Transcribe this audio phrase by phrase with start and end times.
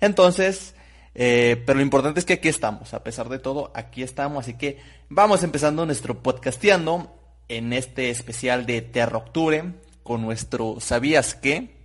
[0.00, 0.74] Entonces,
[1.14, 4.54] eh, pero lo importante es que aquí estamos, a pesar de todo, aquí estamos, así
[4.54, 7.14] que vamos empezando nuestro podcasteando
[7.48, 11.76] en este especial de Terra Octubre con nuestro ¿Sabías qué?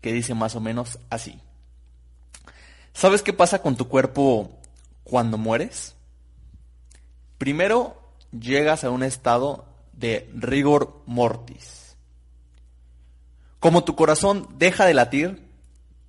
[0.00, 1.38] que dice más o menos así.
[2.92, 4.50] ¿Sabes qué pasa con tu cuerpo
[5.04, 5.94] cuando mueres?
[7.38, 7.96] Primero
[8.32, 11.96] llegas a un estado de rigor mortis.
[13.60, 15.41] Como tu corazón deja de latir,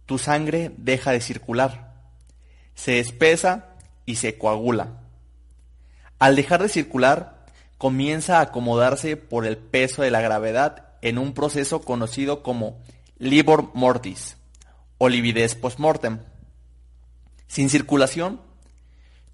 [0.06, 1.94] tu sangre deja de circular,
[2.76, 3.76] se espesa
[4.06, 5.02] y se coagula.
[6.20, 7.46] Al dejar de circular,
[7.78, 12.82] comienza a acomodarse por el peso de la gravedad en un proceso conocido como
[13.18, 14.38] livor mortis
[14.98, 16.20] o lividez postmortem.
[17.48, 18.42] Sin circulación,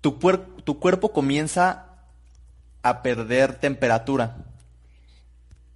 [0.02, 0.20] tu,
[0.64, 1.86] tu cuerpo comienza
[2.82, 4.46] a perder temperatura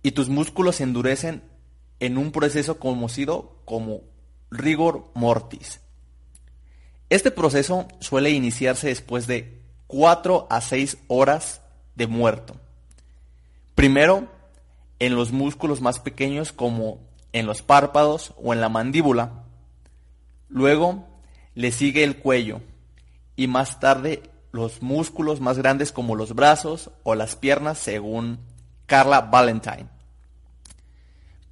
[0.01, 1.43] y tus músculos se endurecen
[1.99, 4.01] en un proceso conocido como
[4.53, 5.81] rigor mortis.
[7.09, 11.61] Este proceso suele iniciarse después de 4 a 6 horas
[11.95, 12.55] de muerto.
[13.75, 14.27] Primero,
[14.99, 16.99] en los músculos más pequeños como
[17.33, 19.43] en los párpados o en la mandíbula.
[20.47, 21.05] Luego
[21.55, 22.61] le sigue el cuello
[23.35, 28.39] y más tarde los músculos más grandes como los brazos o las piernas según
[28.85, 29.87] Carla Valentine,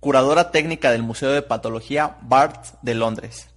[0.01, 3.47] curadora técnica del Museo de Patología Barts de Londres.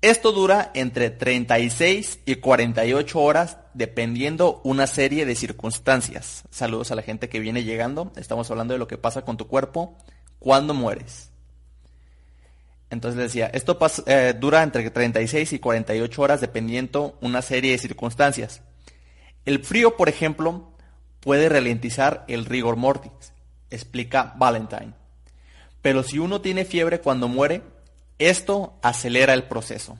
[0.00, 6.44] Esto dura entre 36 y 48 horas dependiendo una serie de circunstancias.
[6.50, 8.12] Saludos a la gente que viene llegando.
[8.16, 9.98] Estamos hablando de lo que pasa con tu cuerpo
[10.38, 11.30] cuando mueres.
[12.88, 18.62] Entonces decía, esto eh, dura entre 36 y 48 horas dependiendo una serie de circunstancias.
[19.44, 20.72] El frío, por ejemplo,
[21.20, 23.34] puede ralentizar el rigor mortis,
[23.68, 25.05] explica Valentine.
[25.86, 27.62] Pero si uno tiene fiebre cuando muere,
[28.18, 29.96] esto acelera el proceso.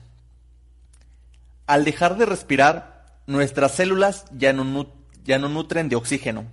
[1.65, 4.91] Al dejar de respirar, nuestras células ya no,
[5.23, 6.43] ya no nutren de oxígeno.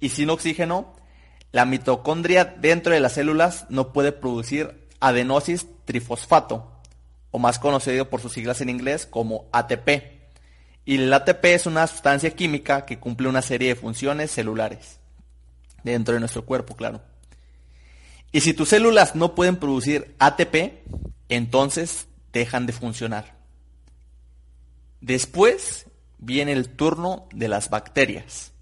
[0.00, 0.92] Y sin oxígeno,
[1.50, 6.70] la mitocondria dentro de las células no puede producir adenosis trifosfato,
[7.30, 9.88] o más conocido por sus siglas en inglés como ATP.
[10.84, 15.00] Y el ATP es una sustancia química que cumple una serie de funciones celulares
[15.84, 17.00] dentro de nuestro cuerpo, claro.
[18.30, 20.84] Y si tus células no pueden producir ATP,
[21.28, 23.36] entonces dejan de funcionar.
[25.00, 25.86] Después
[26.18, 28.52] viene el turno de las bacterias.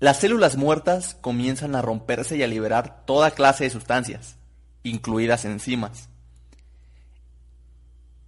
[0.00, 4.36] Las células muertas comienzan a romperse y a liberar toda clase de sustancias,
[4.82, 6.08] incluidas enzimas.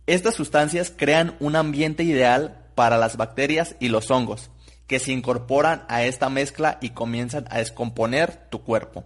[0.07, 4.51] Estas sustancias crean un ambiente ideal para las bacterias y los hongos,
[4.87, 9.05] que se incorporan a esta mezcla y comienzan a descomponer tu cuerpo.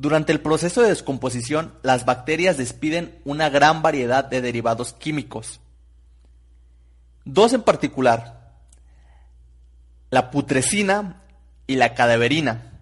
[0.00, 5.60] Durante el proceso de descomposición, las bacterias despiden una gran variedad de derivados químicos.
[7.26, 8.54] Dos en particular,
[10.08, 11.22] la putrescina
[11.66, 12.80] y la cadaverina,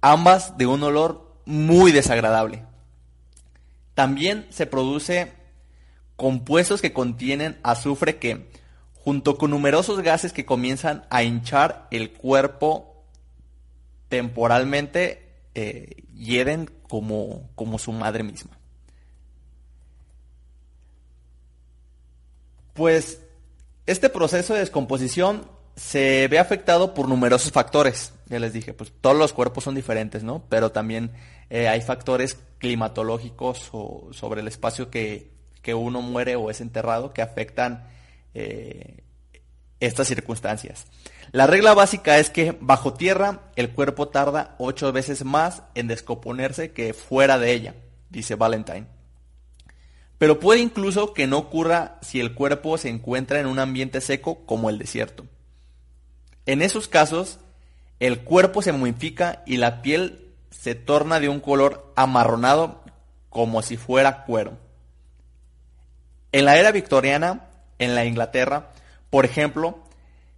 [0.00, 2.64] ambas de un olor muy desagradable.
[3.94, 5.32] También se produce
[6.14, 8.48] compuestos que contienen azufre que,
[8.92, 13.02] junto con numerosos gases que comienzan a hinchar el cuerpo
[14.08, 18.58] temporalmente, eh, hieren como, como su madre misma.
[22.72, 23.20] Pues
[23.86, 28.12] este proceso de descomposición se ve afectado por numerosos factores.
[28.26, 30.44] Ya les dije, pues todos los cuerpos son diferentes, ¿no?
[30.48, 31.12] Pero también
[31.50, 35.32] eh, hay factores climatológicos o sobre el espacio que,
[35.74, 37.88] uno muere o es enterrado que afectan
[38.34, 39.03] eh,
[39.80, 40.86] estas circunstancias.
[41.32, 46.72] La regla básica es que bajo tierra el cuerpo tarda ocho veces más en descomponerse
[46.72, 47.74] que fuera de ella,
[48.08, 48.86] dice Valentine.
[50.18, 54.46] Pero puede incluso que no ocurra si el cuerpo se encuentra en un ambiente seco
[54.46, 55.26] como el desierto.
[56.46, 57.40] En esos casos,
[58.00, 62.84] el cuerpo se momifica y la piel se torna de un color amarronado
[63.28, 64.56] como si fuera cuero.
[66.32, 67.48] En la era victoriana,
[67.78, 68.70] en la Inglaterra,
[69.14, 69.78] por ejemplo,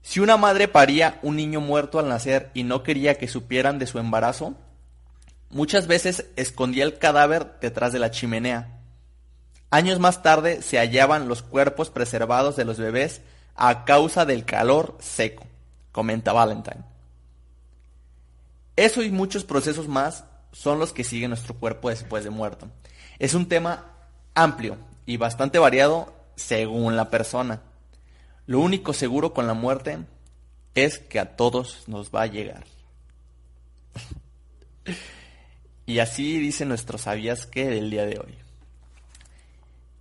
[0.02, 3.86] si una madre paría un niño muerto al nacer y no quería que supieran de
[3.86, 4.54] su embarazo,
[5.48, 8.82] muchas veces escondía el cadáver detrás de la chimenea.
[9.70, 13.22] Años más tarde se hallaban los cuerpos preservados de los bebés
[13.54, 15.46] a causa del calor seco,
[15.90, 16.84] comenta Valentine.
[18.76, 22.68] Eso y muchos procesos más son los que sigue nuestro cuerpo después de muerto.
[23.18, 23.86] Es un tema
[24.34, 24.76] amplio
[25.06, 27.62] y bastante variado según la persona.
[28.46, 29.98] Lo único seguro con la muerte
[30.74, 32.64] es que a todos nos va a llegar.
[35.86, 38.34] y así dice nuestro sabías que del día de hoy.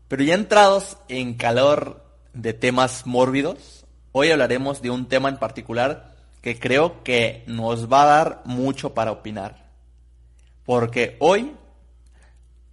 [0.08, 6.14] Pero ya entrados en calor de temas mórbidos, hoy hablaremos de un tema en particular
[6.42, 9.66] que creo que nos va a dar mucho para opinar.
[10.66, 11.56] Porque hoy,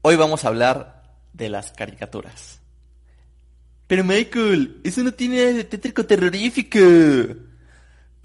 [0.03, 1.03] hoy vamos a hablar
[1.33, 2.62] de las caricaturas.
[3.87, 6.79] Pero Michael, eso no tiene nada de tétrico terrorífico.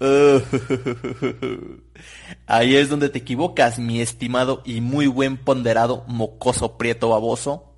[2.46, 7.74] Ahí es donde te equivocas, mi estimado y muy buen ponderado mocoso prieto baboso.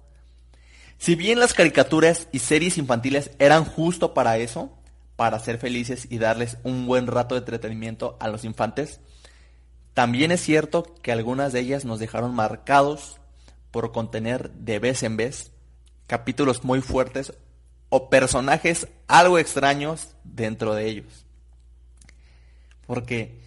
[0.99, 4.71] Si bien las caricaturas y series infantiles eran justo para eso,
[5.17, 9.00] para ser felices y darles un buen rato de entretenimiento a los infantes,
[9.94, 13.19] también es cierto que algunas de ellas nos dejaron marcados
[13.71, 15.53] por contener de vez en vez
[16.06, 17.32] capítulos muy fuertes
[17.90, 21.26] o personajes algo extraños dentro de ellos.
[22.87, 23.38] Porque,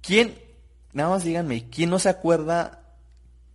[0.00, 0.38] ¿quién,
[0.92, 2.82] nada más díganme, quién no se acuerda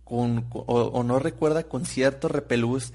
[0.04, 2.92] con, o, no recuerda con cierto repelús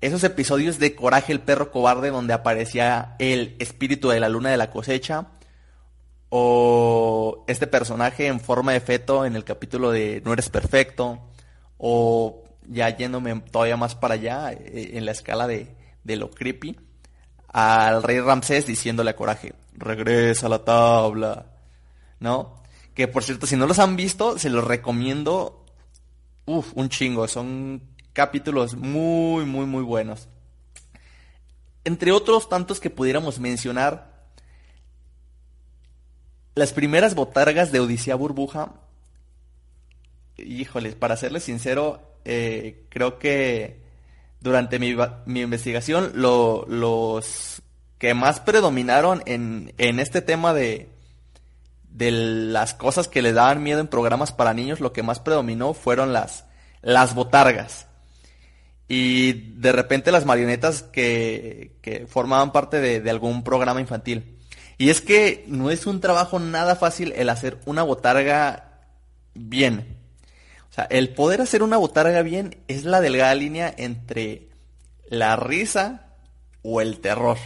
[0.00, 4.56] esos episodios de Coraje el perro cobarde donde aparecía el espíritu de la luna de
[4.56, 5.28] la cosecha?
[6.28, 11.20] O este personaje en forma de feto en el capítulo de No eres perfecto.
[11.78, 15.75] O ya yéndome todavía más para allá eh, en la escala de,
[16.06, 16.76] de lo creepy.
[17.48, 21.46] Al rey Ramsés diciéndole a Coraje, regresa a la tabla.
[22.20, 22.62] ¿no?
[22.94, 25.64] Que por cierto, si no los han visto, se los recomiendo.
[26.46, 27.28] Uf, un chingo.
[27.28, 27.82] Son
[28.12, 30.28] capítulos muy, muy, muy buenos.
[31.84, 34.16] Entre otros tantos que pudiéramos mencionar,
[36.54, 38.72] las primeras botargas de Odisea Burbuja,
[40.38, 43.85] híjoles, para serles sincero, eh, creo que
[44.46, 44.94] durante mi,
[45.40, 47.62] investigación los
[47.98, 50.88] que más predominaron en, en este tema de,
[51.90, 55.74] de las cosas que le daban miedo en programas para niños, lo que más predominó
[55.74, 56.44] fueron las,
[56.82, 57.88] las botargas.
[58.88, 64.38] Y de repente las marionetas que, que formaban parte de, de, algún programa infantil.
[64.78, 68.82] Y es que no es un trabajo nada fácil el hacer una botarga
[69.34, 69.96] bien.
[70.76, 74.50] Sea, el poder hacer una botarga bien es la delgada línea entre
[75.08, 76.12] la risa
[76.62, 77.38] o el terror.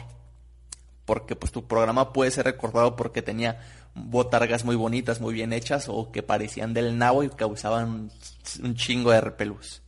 [1.05, 3.61] Porque pues tu programa puede ser recordado porque tenía
[3.95, 8.11] botargas muy bonitas, muy bien hechas o que parecían del nabo y causaban
[8.63, 9.83] un chingo de repelús.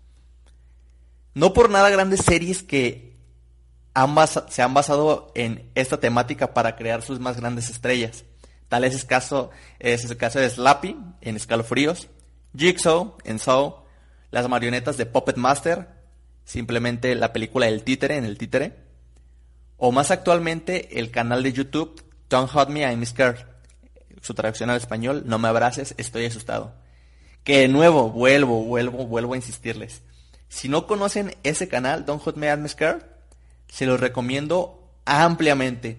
[1.35, 3.17] No por nada grandes series que
[4.49, 8.25] se han basado en esta temática para crear sus más grandes estrellas.
[8.69, 9.50] Tal es el caso,
[9.81, 12.09] es el caso de Slappy en Escalofríos,
[12.56, 13.84] Jigsaw en Saw,
[14.31, 15.88] las marionetas de Puppet Master,
[16.44, 18.76] simplemente la película El Títere en El Títere,
[19.76, 23.52] o más actualmente el canal de YouTube Don't Hurt Me, I'm Scared
[24.22, 26.72] su traducción al español, no me abraces, estoy asustado.
[27.44, 30.02] Que de nuevo, vuelvo, vuelvo, vuelvo a insistirles.
[30.49, 33.02] Si no conocen ese canal, Don't Hot Me I'm Scared,
[33.69, 35.99] se los recomiendo ampliamente.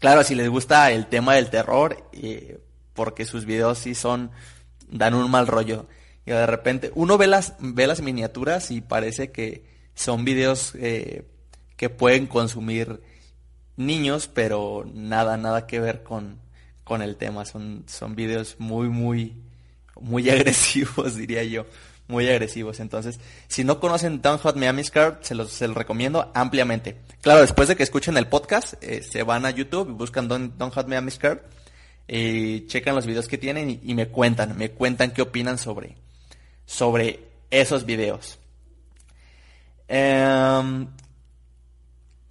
[0.00, 2.60] Claro, si les gusta el tema del terror, eh,
[2.92, 4.32] porque sus videos sí son,
[4.90, 5.86] dan un mal rollo.
[6.26, 9.64] Y de repente, uno ve las, ve las miniaturas y parece que
[9.94, 11.24] son videos eh,
[11.76, 13.00] que pueden consumir
[13.76, 16.38] niños, pero nada, nada que ver con,
[16.84, 17.44] con el tema.
[17.44, 19.42] Son, son videos muy, muy,
[20.00, 21.64] muy agresivos, diría yo.
[22.08, 22.80] Muy agresivos.
[22.80, 26.96] Entonces, si no conocen Don't Hot Miami Card, se los, se recomiendo ampliamente.
[27.20, 30.56] Claro, después de que escuchen el podcast, eh, se van a YouTube y buscan Don't,
[30.56, 31.40] Don't Hot Miami Card
[32.08, 35.94] y checan los videos que tienen y, me cuentan, me cuentan qué opinan sobre,
[36.66, 38.38] sobre esos videos.
[39.86, 40.88] Em,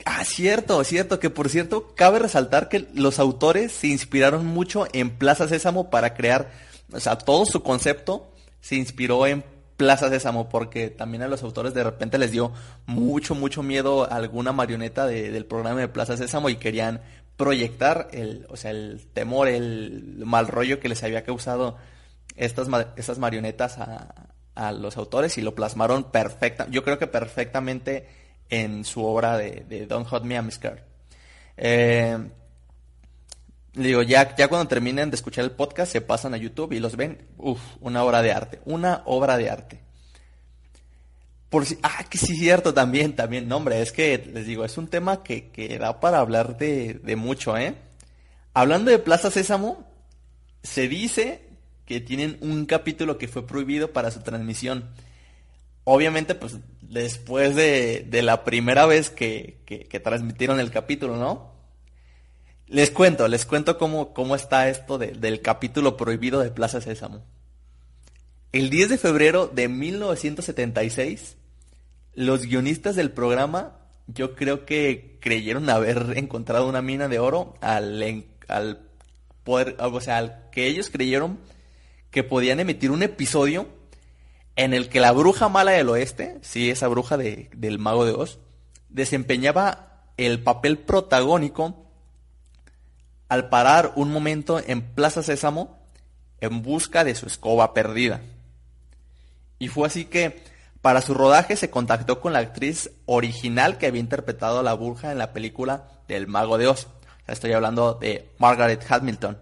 [0.10, 5.10] Ah, cierto, cierto, que por cierto, cabe resaltar que los autores se inspiraron mucho en
[5.10, 6.50] Plaza Sésamo para crear,
[6.94, 8.32] o sea, todo su concepto
[8.62, 9.44] se inspiró en
[9.78, 12.52] Plaza Sésamo, porque también a los autores de repente les dio
[12.88, 17.02] mucho, mucho miedo alguna marioneta del programa de Plaza Sésamo y querían
[17.38, 21.78] proyectar el, o sea, el temor, el mal rollo que les había causado
[22.36, 28.08] estas, estas marionetas a, a los autores y lo plasmaron perfecta, yo creo que perfectamente
[28.50, 30.82] en su obra de, Don't Hot Me, I'm Scared.
[31.58, 32.18] Eh,
[33.84, 36.96] digo, ya, ya cuando terminen de escuchar el podcast, se pasan a YouTube y los
[36.96, 37.26] ven.
[37.38, 38.60] Uf, una obra de arte.
[38.66, 39.80] Una obra de arte.
[41.50, 43.48] Por si, ah, que sí, cierto, también, también.
[43.48, 46.96] No, hombre, es que les digo, es un tema que, que da para hablar de,
[46.96, 47.76] de mucho, ¿eh?
[48.54, 49.88] Hablando de Plaza Sésamo,
[50.64, 51.48] se dice
[51.86, 54.90] que tienen un capítulo que fue prohibido para su transmisión.
[55.86, 61.57] Obviamente, pues después de, de la primera vez que, que, transmitieron el capítulo, ¿no?
[62.68, 67.24] Les cuento, les cuento cómo, cómo está esto del capítulo prohibido de Plaza Sésamo.
[68.52, 71.38] El 10 de febrero de 1976,
[72.14, 78.26] los guionistas del programa yo creo que creyeron haber encontrado una mina de oro al,
[78.50, 78.82] al
[79.46, 81.40] poder, o sea, al que ellos creyeron
[82.12, 83.68] que podían emitir un episodio
[84.58, 88.12] en el que la bruja mala del oeste, sí, esa bruja de, del mago de
[88.12, 88.40] Oz,
[88.90, 91.87] desempeñaba el papel protagónico
[93.30, 95.78] al parar un momento en Plaza Sésamo
[96.40, 98.22] en busca de su escoba perdida.
[99.60, 100.44] Y fue así que
[100.82, 105.12] para su rodaje se contactó con la actriz original que había interpretado a la bruja
[105.12, 106.88] en la película del Mago de Oz.
[107.28, 109.38] estoy hablando de Margaret Hamilton.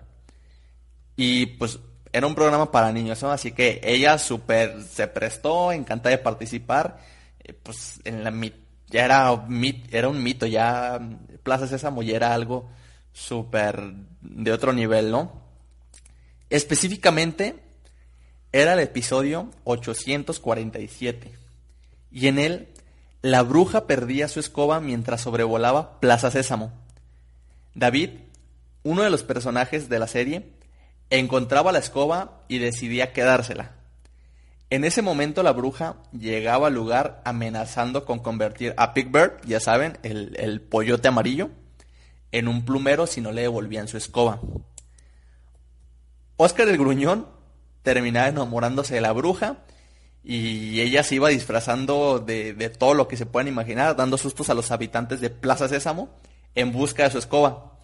[1.17, 1.79] Y pues
[2.11, 6.97] era un programa para niños, así que ella súper se prestó, encantada de participar.
[7.43, 8.33] Eh, pues en la
[8.87, 9.45] ya era,
[9.91, 10.99] era un mito, ya
[11.43, 12.69] Plaza Sésamo ya era algo
[13.15, 15.31] súper de otro nivel, ¿no?
[16.49, 17.55] Específicamente,
[18.51, 21.31] era el episodio 847.
[22.11, 22.67] Y en él,
[23.21, 26.73] la bruja perdía su escoba mientras sobrevolaba Plaza Sésamo.
[27.73, 28.11] David,
[28.83, 30.51] uno de los personajes de la serie,
[31.09, 33.71] encontraba la escoba y decidía quedársela.
[34.69, 39.61] En ese momento la bruja llegaba al lugar amenazando con convertir a Big Bird, ya
[39.61, 41.49] saben, el, el pollote amarillo,
[42.31, 44.39] en un plumero si no le devolvían su escoba.
[46.37, 47.27] Oscar el Gruñón
[47.83, 49.57] terminaba enamorándose de la bruja
[50.23, 54.49] y ella se iba disfrazando de, de, todo lo que se puedan imaginar, dando sustos
[54.49, 56.09] a los habitantes de Plaza Sésamo
[56.55, 57.75] en busca de su escoba.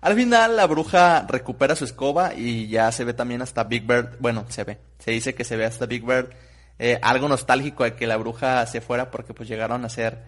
[0.00, 4.16] Al final la bruja recupera su escoba y ya se ve también hasta Big Bird,
[4.18, 6.30] bueno, se ve, se dice que se ve hasta Big Bird,
[6.78, 10.24] eh, algo nostálgico de que la bruja se fuera porque pues llegaron a ser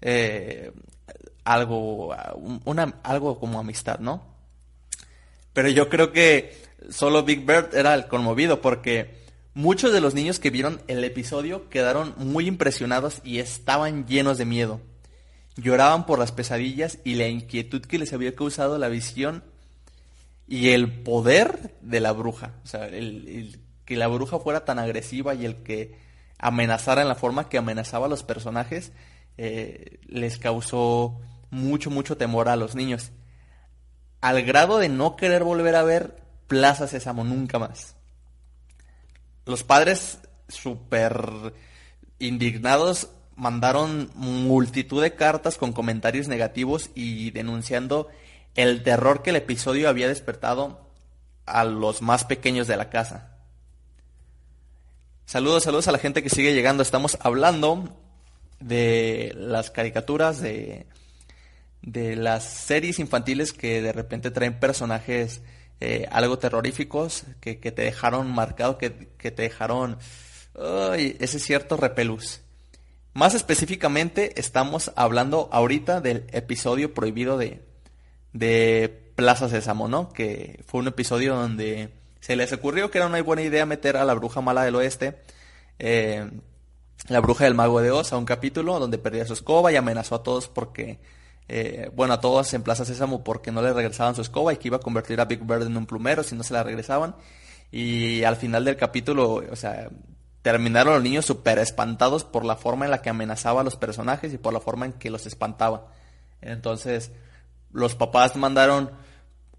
[0.00, 0.72] eh,
[1.52, 2.14] algo,
[2.64, 4.22] una, algo como amistad, ¿no?
[5.54, 6.56] Pero yo creo que
[6.90, 9.18] solo Big Bird era el conmovido porque
[9.54, 14.44] muchos de los niños que vieron el episodio quedaron muy impresionados y estaban llenos de
[14.44, 14.80] miedo.
[15.56, 19.42] Lloraban por las pesadillas y la inquietud que les había causado la visión
[20.46, 22.52] y el poder de la bruja.
[22.62, 25.96] O sea, el, que la bruja fuera tan agresiva y el que
[26.38, 28.92] amenazara en la forma que amenazaba a los personajes
[29.38, 33.10] eh, les causó mucho, mucho temor a los niños.
[34.20, 37.94] Al grado de no querer volver a ver Plaza Sésamo nunca más.
[39.44, 41.52] Los padres súper
[42.18, 48.08] indignados mandaron multitud de cartas con comentarios negativos y denunciando
[48.56, 50.88] el terror que el episodio había despertado
[51.46, 53.36] a los más pequeños de la casa.
[55.24, 56.82] Saludos, saludos a la gente que sigue llegando.
[56.82, 57.96] Estamos hablando
[58.60, 60.86] de las caricaturas, de,
[61.82, 65.42] de las series infantiles que de repente traen personajes
[65.80, 69.98] eh, algo terroríficos que, te dejaron marcado, que, te dejaron
[70.96, 72.40] ese cierto repelús.
[73.14, 77.62] Más específicamente estamos hablando ahorita del episodio prohibido de,
[78.32, 80.12] de Plaza Sésamo, ¿no?
[80.12, 84.04] Que fue un episodio donde se les ocurrió que era una buena idea meter a
[84.04, 85.18] la bruja mala del oeste,
[85.78, 86.28] eh,
[87.08, 90.16] la bruja del mago de Oz, a un capítulo donde perdía su escoba y amenazó
[90.16, 90.98] a todos porque
[91.48, 94.68] eh, bueno, a todos en Plaza Sésamo porque no le regresaban su escoba y que
[94.68, 97.16] iba a convertir a Big Bird en un plumero si no se la regresaban.
[97.72, 99.88] Y al final del capítulo, o sea,
[100.42, 104.32] terminaron los niños súper espantados por la forma en la que amenazaba a los personajes
[104.32, 105.88] y por la forma en que los espantaba.
[106.42, 107.12] Entonces,
[107.72, 108.90] los papás mandaron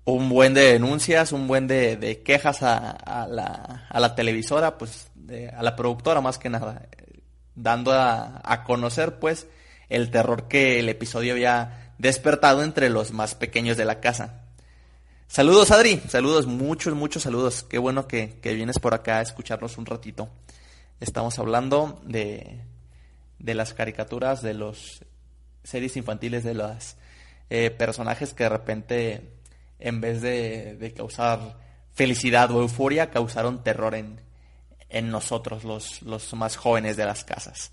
[0.06, 5.12] un buen de denuncias, un buen de, quejas a, la, a, la, televisora, pues
[5.56, 6.88] a la productora más que nada,
[7.56, 9.48] dando a, a conocer pues
[9.90, 14.46] el terror que el episodio había despertado entre los más pequeños de la casa.
[15.28, 17.64] Saludos Adri, saludos, muchos, muchos saludos.
[17.64, 20.30] Qué bueno que, vienes por acá a escucharnos un ratito.
[21.00, 22.62] Estamos hablando de,
[23.38, 25.04] de las caricaturas, de los
[25.64, 26.96] series infantiles, de los
[27.50, 29.34] eh, personajes que de repente,
[29.80, 31.58] en vez de, de, causar
[31.94, 34.22] felicidad o euforia, causaron terror en,
[34.90, 37.72] en nosotros, los, los más jóvenes de las casas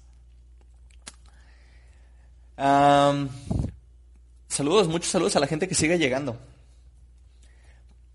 [4.48, 6.38] saludos, muchos saludos a la gente que sigue llegando.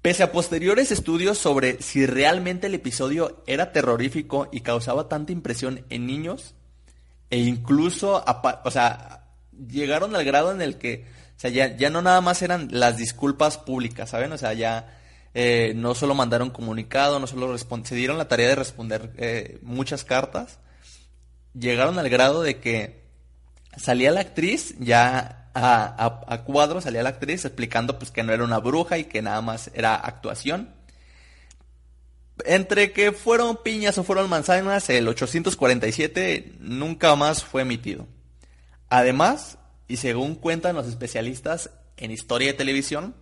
[0.01, 5.85] Pese a posteriores estudios sobre si realmente el episodio era terrorífico y causaba tanta impresión
[5.91, 6.55] en niños,
[7.29, 8.23] e incluso,
[8.63, 9.27] o sea,
[9.69, 11.05] llegaron al grado en el que,
[11.37, 14.31] o sea, ya, no nada más eran las disculpas públicas, ¿saben?
[14.31, 14.99] O sea, ya
[15.35, 20.03] eh, no solo mandaron comunicado, no solo se dieron la tarea de responder eh, muchas
[20.03, 20.57] cartas,
[21.53, 23.00] llegaron al grado de que
[23.77, 28.59] salía la actriz ya a, cuadro, salía la actriz explicando pues que no era una
[28.59, 30.73] bruja y que nada más era actuación.
[32.45, 38.07] entre que fueron piñas o fueron manzanas, el 847 nunca más fue emitido.
[38.89, 43.15] Además, y según cuentan los especialistas en historia de televisión,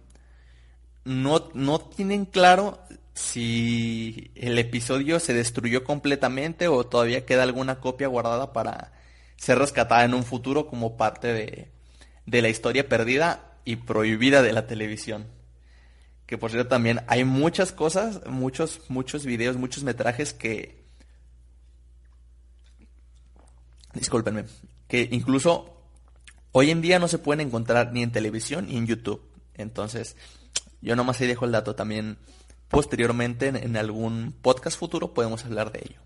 [1.03, 2.79] no, no tienen claro
[3.13, 8.93] si el episodio se destruyó completamente o todavía queda alguna copia guardada para
[9.39, 11.71] ser rescatada en un futuro como parte de,
[12.25, 15.27] de la historia perdida y prohibida de la televisión.
[16.25, 20.85] Que por cierto también hay muchas cosas, muchos, muchos videos, muchos metrajes que...
[23.93, 24.45] Discúlpenme.
[24.87, 25.81] Que incluso
[26.51, 29.21] hoy en día no se pueden encontrar ni en televisión ni en YouTube.
[29.55, 30.15] Entonces,
[30.81, 32.17] yo nomás ahí dejo el dato también.
[32.67, 36.01] Posteriormente, en, algún podcast futuro, podemos hablar de ello.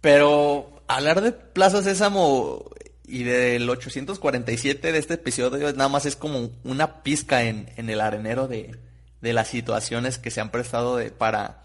[0.00, 2.64] Pero hablar de Plaza Sésamo
[3.06, 8.48] y del 847 de este episodio nada más es como una pizca en, el arenero
[8.48, 8.78] de,
[9.20, 11.64] las situaciones que se han prestado de, para,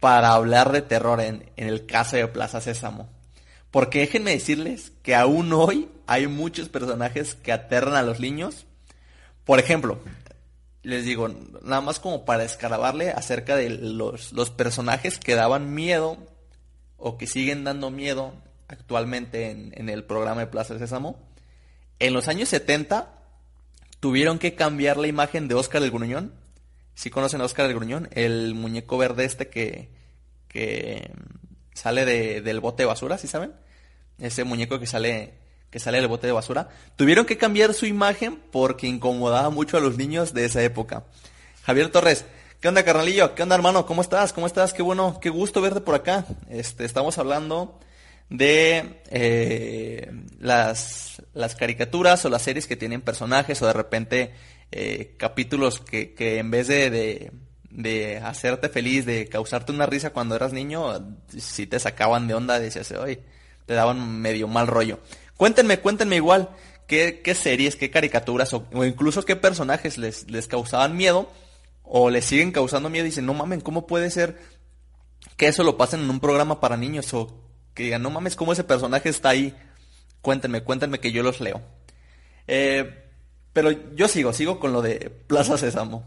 [0.00, 3.08] para hablar de terror en, en el caso de Plaza Sésamo.
[3.70, 8.66] Porque déjenme decirles que aún hoy hay muchos personajes que aterran a los niños.
[9.44, 9.98] Por ejemplo,
[10.82, 11.28] les digo,
[11.62, 16.18] nada más como para escarabarle acerca de los, los personajes que daban miedo
[17.02, 18.32] o que siguen dando miedo
[18.68, 21.18] actualmente en, el programa de Plaza Sésamo.
[21.98, 23.12] En los años 70
[24.00, 26.32] tuvieron que cambiar la imagen de Oscar el Gruñón.
[26.94, 29.90] Si conocen a Oscar el Gruñón, el muñeco verde este que,
[30.48, 31.10] que
[31.74, 33.52] sale del bote de basura, ¿sí saben?
[34.18, 35.34] Ese muñeco que sale
[35.70, 36.68] que sale del bote de basura.
[36.96, 41.04] Tuvieron que cambiar su imagen porque incomodaba mucho a los niños de esa época.
[41.62, 42.26] Javier Torres,
[42.62, 43.34] ¿qué onda carnalillo?
[43.34, 43.84] ¿Qué onda hermano?
[43.86, 44.32] ¿Cómo estás?
[44.32, 44.72] ¿Cómo estás?
[44.72, 46.24] Qué bueno, qué gusto verte por acá.
[46.48, 47.80] Este, estamos hablando
[48.30, 54.32] de eh, las, las caricaturas o las series que tienen personajes o de repente
[54.70, 57.32] eh, capítulos que, que en vez de,
[57.68, 62.60] de, hacerte feliz, de causarte una risa cuando eras niño, si te sacaban de onda,
[62.60, 63.24] decías, oye,
[63.66, 65.00] te daban medio mal rollo.
[65.36, 66.50] Cuéntenme, cuéntenme igual
[66.86, 71.28] qué, qué series, qué caricaturas o, incluso qué personajes les, les causaban miedo
[71.94, 74.38] o les siguen causando miedo y dicen, no mamen, ¿cómo puede ser
[75.36, 77.38] que eso lo pasen en un programa para niños o
[77.74, 79.54] que digan, no mames, ¿cómo ese personaje está ahí?
[80.22, 81.60] Cuéntenme, cuéntenme que yo los leo.
[82.46, 83.10] Eh,
[83.52, 86.02] pero yo sigo, sigo con lo de Plaza Sésamo.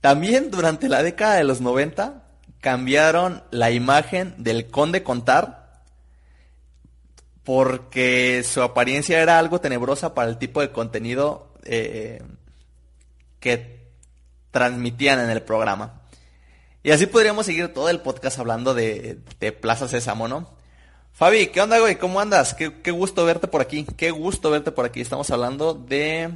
[0.00, 2.24] También durante la década de los 90
[2.62, 5.82] cambiaron la imagen del conde Contar
[7.44, 12.22] porque su apariencia era algo tenebrosa para el tipo de contenido eh,
[13.38, 13.79] que
[14.50, 16.02] transmitían en el programa.
[16.82, 20.60] Y así podríamos seguir todo el podcast hablando de, de Plaza Sésamo, ¿no?
[21.12, 21.96] Fabi, ¿qué onda, güey?
[21.96, 22.54] ¿Cómo andas?
[22.54, 23.84] Qué, gusto verte por aquí.
[23.96, 25.00] Qué gusto verte por aquí.
[25.00, 26.30] Estamos hablando de.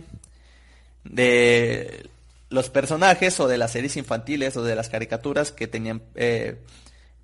[1.05, 2.11] de
[2.51, 6.03] los personajes o de las series infantiles o de las caricaturas que tenían.
[6.15, 6.61] Eh,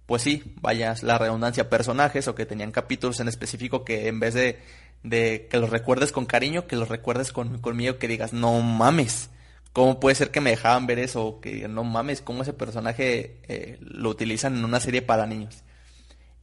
[0.06, 4.34] pues sí, vaya la redundancia, personajes o que tenían capítulos en específico que en vez
[4.34, 4.58] de,
[5.02, 9.30] de que los recuerdes con cariño, que los recuerdes con, miedo, que digas, no mames.
[9.72, 11.40] ¿Cómo puede ser que me dejaban ver eso?
[11.40, 15.62] Que no mames, ¿cómo ese personaje eh, lo utilizan en una serie para niños?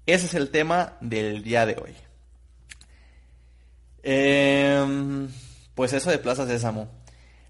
[0.06, 1.94] Ese es el tema del día de hoy.
[4.04, 5.28] Em,
[5.76, 6.90] pues eso de Plaza Sésamo.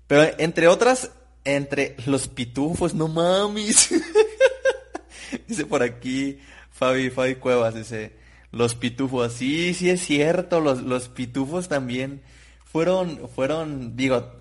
[0.07, 1.11] Pero entre otras,
[1.43, 3.89] entre los pitufos, no mames.
[5.47, 6.39] dice por aquí
[6.71, 8.13] Fabi, Fabi Cuevas, dice,
[8.51, 9.33] los pitufos.
[9.33, 12.23] Sí, sí es cierto, los, los pitufos también
[12.65, 14.31] fueron, fueron, digo,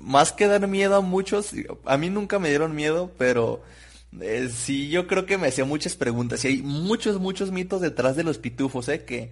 [0.00, 1.52] más que dar miedo a muchos,
[1.84, 3.62] a mí nunca me dieron miedo, pero
[4.20, 8.16] eh, sí, yo creo que me hacía muchas preguntas y hay muchos, muchos mitos detrás
[8.16, 9.04] de los pitufos, ¿eh?
[9.04, 9.30] Que,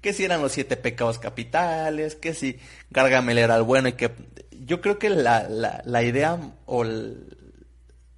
[0.00, 2.58] que si eran los siete pecados capitales, que si
[2.90, 4.12] Gargamel era el bueno y que
[4.50, 6.84] yo creo que la, la, la idea o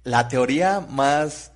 [0.03, 1.51] la teoría más,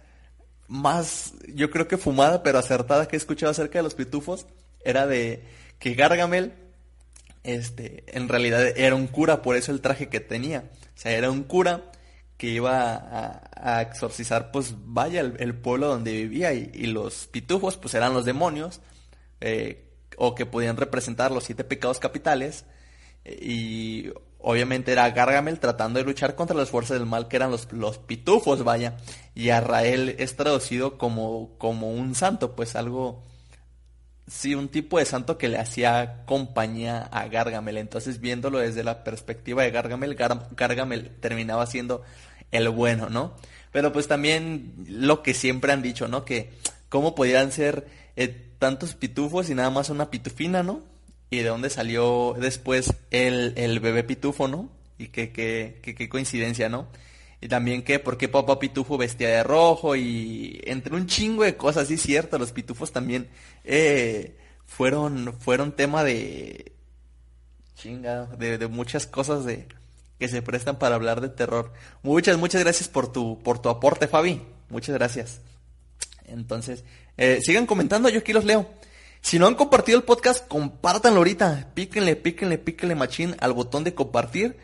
[0.67, 4.45] más, yo creo que fumada pero acertada que he escuchado acerca de los pitufos
[4.83, 5.43] era de
[5.79, 6.53] que Gargamel,
[7.43, 10.69] este, en realidad era un cura, por eso el traje que tenía.
[10.95, 11.91] O sea, era un cura
[12.37, 18.13] que iba a, exorcizar, pues vaya, el, pueblo donde vivía y, los pitufos, pues eran
[18.13, 18.81] los demonios,
[19.41, 22.65] eh, o que podían representar los siete pecados capitales,
[23.23, 27.71] y obviamente era Gargamel tratando de luchar contra las fuerzas del mal que eran los,
[27.71, 28.97] los pitufos, vaya,
[29.35, 33.21] y Arrael es traducido como, como un santo, pues algo,
[34.31, 39.03] sí, un tipo de santo que le hacía compañía a Gargamel, entonces viéndolo desde la
[39.03, 42.01] perspectiva de Gargamel, Gargamel terminaba siendo
[42.51, 43.35] el bueno, ¿no?
[43.73, 46.23] Pero pues también lo que siempre han dicho, ¿no?
[46.23, 46.49] Que
[46.87, 50.81] cómo podían ser eh, tantos pitufos y nada más una pitufina, ¿no?
[51.29, 54.69] Y de dónde salió después el, el bebé pitufo, ¿no?
[54.97, 56.87] Y qué, qué, qué, qué coincidencia, ¿no?
[57.41, 61.57] Y también que por qué Papá Pitufo vestía de rojo y entre un chingo de
[61.57, 63.29] cosas, sí cierto, los pitufos también
[63.63, 66.73] eh, fueron, fueron tema de
[67.75, 69.67] chinga, de, de muchas cosas de
[70.19, 71.73] que se prestan para hablar de terror.
[72.03, 74.39] Muchas, muchas gracias por tu, por tu aporte, Fabi.
[74.69, 75.41] Muchas gracias.
[76.25, 76.83] Entonces,
[77.17, 78.69] eh, sigan comentando, yo aquí los leo.
[79.21, 81.71] Si no han compartido el podcast, compártanlo ahorita.
[81.73, 84.57] Píquenle, píquenle, píquenle machín al botón de compartir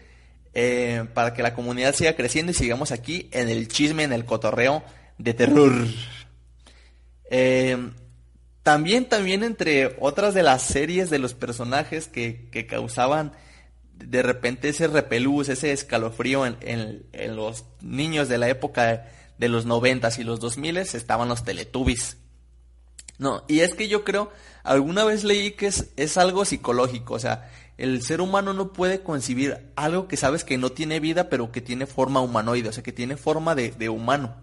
[0.60, 4.26] eh, para que la comunidad siga creciendo y sigamos aquí en el chisme, en el
[4.26, 4.84] cotorreo
[5.20, 5.72] de terror.
[7.30, 7.92] Eh,
[8.64, 13.34] también, también entre otras de las series de los personajes que, que causaban
[13.94, 16.58] de repente ese repelús, ese escalofrío en,
[17.12, 19.06] en, los niños de la época
[19.38, 22.18] de los noventas y los dos miles estaban los teletubbies.
[23.20, 24.32] No, y es que yo creo,
[24.64, 29.02] alguna vez leí que es, es algo psicológico, o sea, el ser humano no puede
[29.02, 32.84] concebir algo que sabes que no tiene vida, pero que tiene forma humanoide, o sea,
[32.84, 34.36] que tiene forma de, de humano.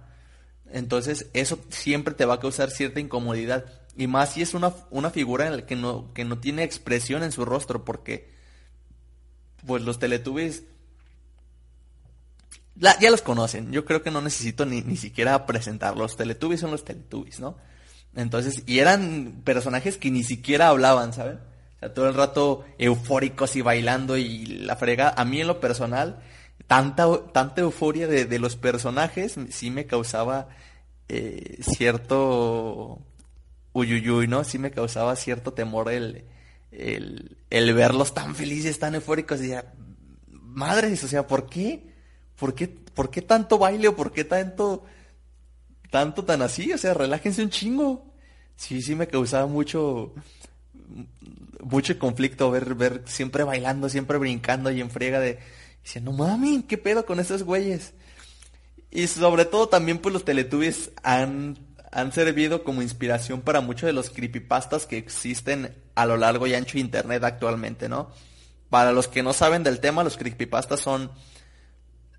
[0.70, 3.64] Entonces, eso siempre te va a causar cierta incomodidad.
[3.96, 7.22] Y más si es una, una figura en la que no, que no tiene expresión
[7.22, 8.32] en su rostro, porque
[9.66, 10.64] pues los Teletubbies
[12.76, 13.72] ya los conocen.
[13.72, 16.10] Yo creo que no necesito ni, ni siquiera presentarlos.
[16.10, 17.56] Los Teletubbies son los Teletubbies, ¿no?
[18.16, 21.40] Entonces, y eran personajes que ni siquiera hablaban, ¿saben?
[21.92, 25.14] Todo el rato eufóricos y bailando y la frega.
[25.16, 26.22] A mí en lo personal,
[26.66, 30.48] tanta, tanta euforia de, los personajes sí me causaba
[31.08, 33.00] eh, cierto
[33.72, 34.44] uyuyuy, ¿no?
[34.44, 36.24] Sí me causaba cierto temor el,
[36.70, 39.42] el, el verlos tan felices, tan eufóricos.
[39.42, 39.72] Y ya,
[40.30, 41.92] madres, o sea, ¿por qué?
[42.36, 44.84] ¿Por qué, por qué tanto baile o por qué tanto
[45.94, 48.04] tanto tan así, o sea, relájense un chingo.
[48.56, 50.12] Sí, sí me causaba mucho
[51.62, 55.38] mucho conflicto ver ver siempre bailando, siempre brincando y en friega de
[55.82, 57.94] diciendo, "Mami, ¿qué pedo con esos güeyes?"
[58.90, 61.58] Y sobre todo también pues los Teletubbies han
[61.94, 66.54] han servido como inspiración para muchos de los creepypastas que existen a lo largo y
[66.54, 68.10] ancho de internet actualmente, ¿no?
[68.68, 71.12] Para los que no saben del tema, los creepypastas son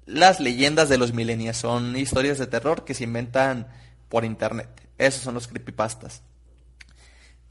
[0.05, 3.67] las leyendas de los millennials son historias de terror que se inventan
[4.07, 4.69] por internet.
[4.97, 6.21] Esos son los creepypastas.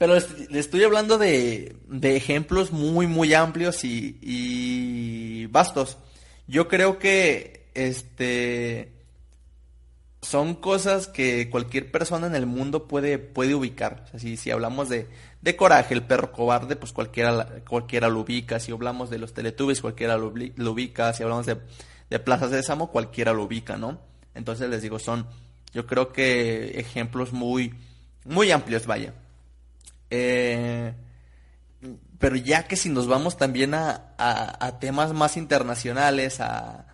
[0.04, 5.96] Pero les, estoy hablando de, de, ejemplos muy, muy amplios y, y, vastos.
[6.46, 8.92] Yo creo que este
[10.20, 14.04] son cosas que cualquier persona en el mundo puede, puede ubicar.
[14.04, 15.08] O sea, si, hablamos de,
[15.40, 18.60] de Coraje, el perro cobarde, pues cualquiera, cualquiera lo ubica.
[18.60, 21.14] Si hablamos de los Teletubbies, cualquiera lo, lo ubica.
[21.14, 21.56] Si hablamos de
[22.10, 23.98] de Plaza Sésamo, cualquiera lo ubica, ¿no?
[24.34, 25.26] Entonces les digo, son,
[25.72, 27.72] yo creo que ejemplos muy,
[28.26, 29.14] muy amplios, vaya.
[30.14, 30.94] Eh,
[32.18, 36.86] pero ya que si nos vamos también a, a, temas más internacionales, a,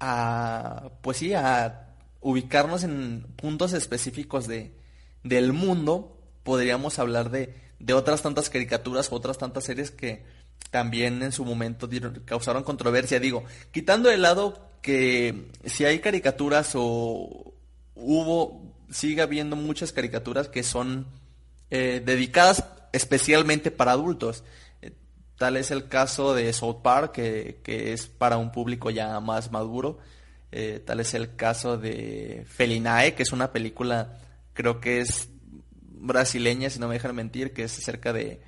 [0.00, 4.74] a, pues sí, a ubicarnos en puntos específicos de,
[5.22, 10.24] del mundo, podríamos hablar de, de otras tantas caricaturas, otras tantas series que,
[10.72, 11.88] también en su momento
[12.24, 13.20] causaron controversia.
[13.20, 17.52] Digo, quitando de lado que si hay caricaturas o
[17.94, 21.06] hubo, sigue habiendo muchas caricaturas que son
[21.74, 24.44] eh, dedicadas especialmente para adultos.
[24.82, 24.92] Eh,
[25.38, 29.50] tal es el caso de South Park, que, que es para un público ya más
[29.50, 29.98] maduro.
[30.50, 34.18] Eh, tal es el caso de Felinae, que es una película,
[34.52, 35.30] creo que es
[35.80, 38.42] brasileña, si no me dejan mentir, que es acerca de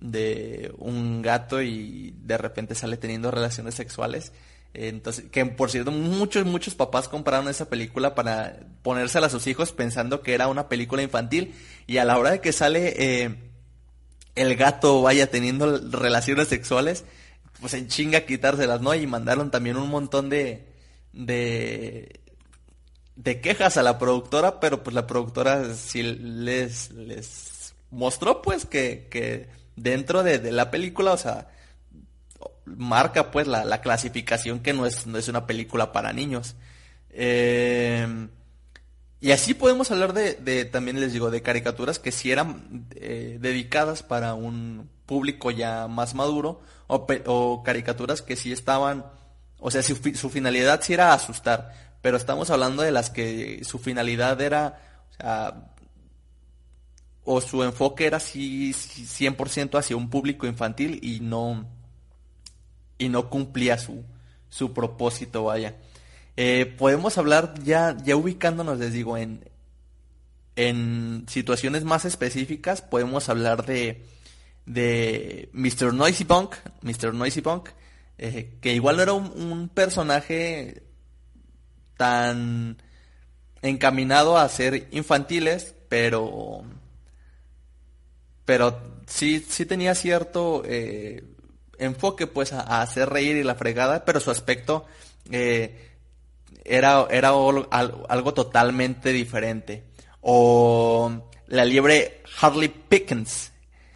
[0.00, 4.32] de un gato y de repente sale teniendo relaciones sexuales.
[4.74, 9.72] Entonces, que por cierto, muchos, muchos papás compraron esa película para ponérsela a sus hijos
[9.72, 11.54] pensando que era una película infantil
[11.86, 13.34] y a la hora de que sale eh,
[14.34, 17.04] el gato vaya teniendo relaciones sexuales,
[17.60, 18.94] pues en chinga quitárselas, ¿no?
[18.94, 20.66] Y mandaron también un montón de,
[21.12, 22.20] de,
[23.16, 29.08] de quejas a la productora, pero pues la productora sí les, les mostró pues que,
[29.10, 31.48] que dentro de, la película, o sea,
[32.64, 36.56] marca pues la, clasificación que no es, no es una película para niños.
[37.10, 38.28] Eh,
[39.24, 44.02] y así podemos hablar de, también les digo, de caricaturas que sí eran eh, dedicadas
[44.02, 49.06] para un público ya más maduro, o, caricaturas que sí estaban,
[49.60, 53.78] o sea, su, su finalidad sí era asustar, pero estamos hablando de las que su
[53.78, 55.72] finalidad era, o sea,
[57.24, 61.66] o su enfoque era así 100% hacia un público infantil y no
[62.98, 64.04] y no cumplía su,
[64.50, 65.76] su propósito, vaya.
[66.36, 69.48] Eh, podemos hablar ya, ya ubicándonos, les digo, en,
[70.56, 74.04] en situaciones más específicas, podemos hablar de,
[74.66, 75.94] de Mr.
[75.94, 77.14] Noisy Punk, Mr.
[77.14, 77.70] Noisy Punk,
[78.18, 80.82] eh, que igual no era un, personaje
[81.96, 82.82] tan
[83.62, 86.62] encaminado a ser infantiles, pero
[88.44, 91.24] pero sí sí tenía cierto eh,
[91.78, 94.86] enfoque pues a, hacer reír y la fregada, pero su aspecto
[96.64, 99.84] era, era algo, totalmente diferente.
[100.20, 103.52] O la liebre Harley Pickens.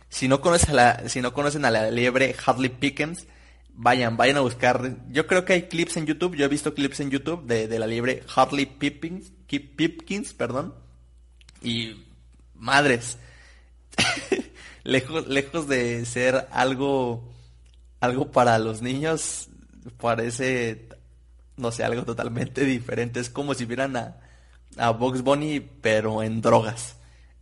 [0.09, 3.26] Si no, conocen a la, si no conocen a la liebre Harley Pickens,
[3.74, 4.96] vayan, vayan a buscar.
[5.11, 7.78] Yo creo que hay clips en YouTube, yo he visto clips en YouTube de, de
[7.78, 10.74] la liebre Harley Pippins, Pipkins, perdón.
[11.62, 12.04] Y
[12.54, 13.18] madres,
[14.85, 17.33] lejos, lejos de ser algo,
[18.00, 19.48] algo para los niños,
[20.00, 20.88] parece
[21.59, 23.21] no sé, algo totalmente diferente.
[23.21, 24.16] Es como si vieran a,
[24.77, 26.97] a Bunny, pero en drogas.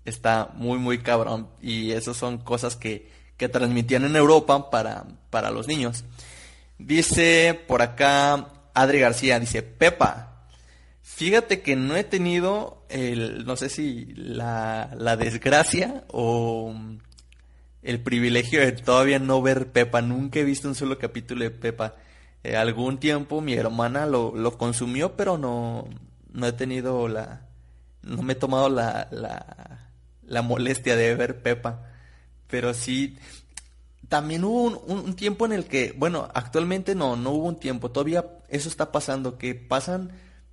[0.05, 1.49] Está muy, muy cabrón.
[1.61, 6.05] Y esas son cosas que, que transmitían en Europa para, para los niños.
[6.79, 10.47] Dice por acá Adri García, dice, Pepa,
[11.03, 16.75] fíjate que no he tenido el, no sé si la, la desgracia o
[17.83, 20.03] el privilegio de todavía no ver Pepa.
[20.03, 21.95] Nunca he visto un solo capítulo de Pepa.
[22.43, 25.89] Eh, algún tiempo mi hermana lo, lo, consumió, pero no,
[26.33, 27.47] no he tenido la,
[28.03, 29.91] no me he tomado la, la,
[30.23, 31.83] la molestia de ver Pepa.
[32.49, 33.19] Pero sí,
[34.09, 37.91] también hubo un, un, tiempo en el que, bueno, actualmente no, no hubo un tiempo,
[37.91, 40.13] todavía eso está pasando, que pasan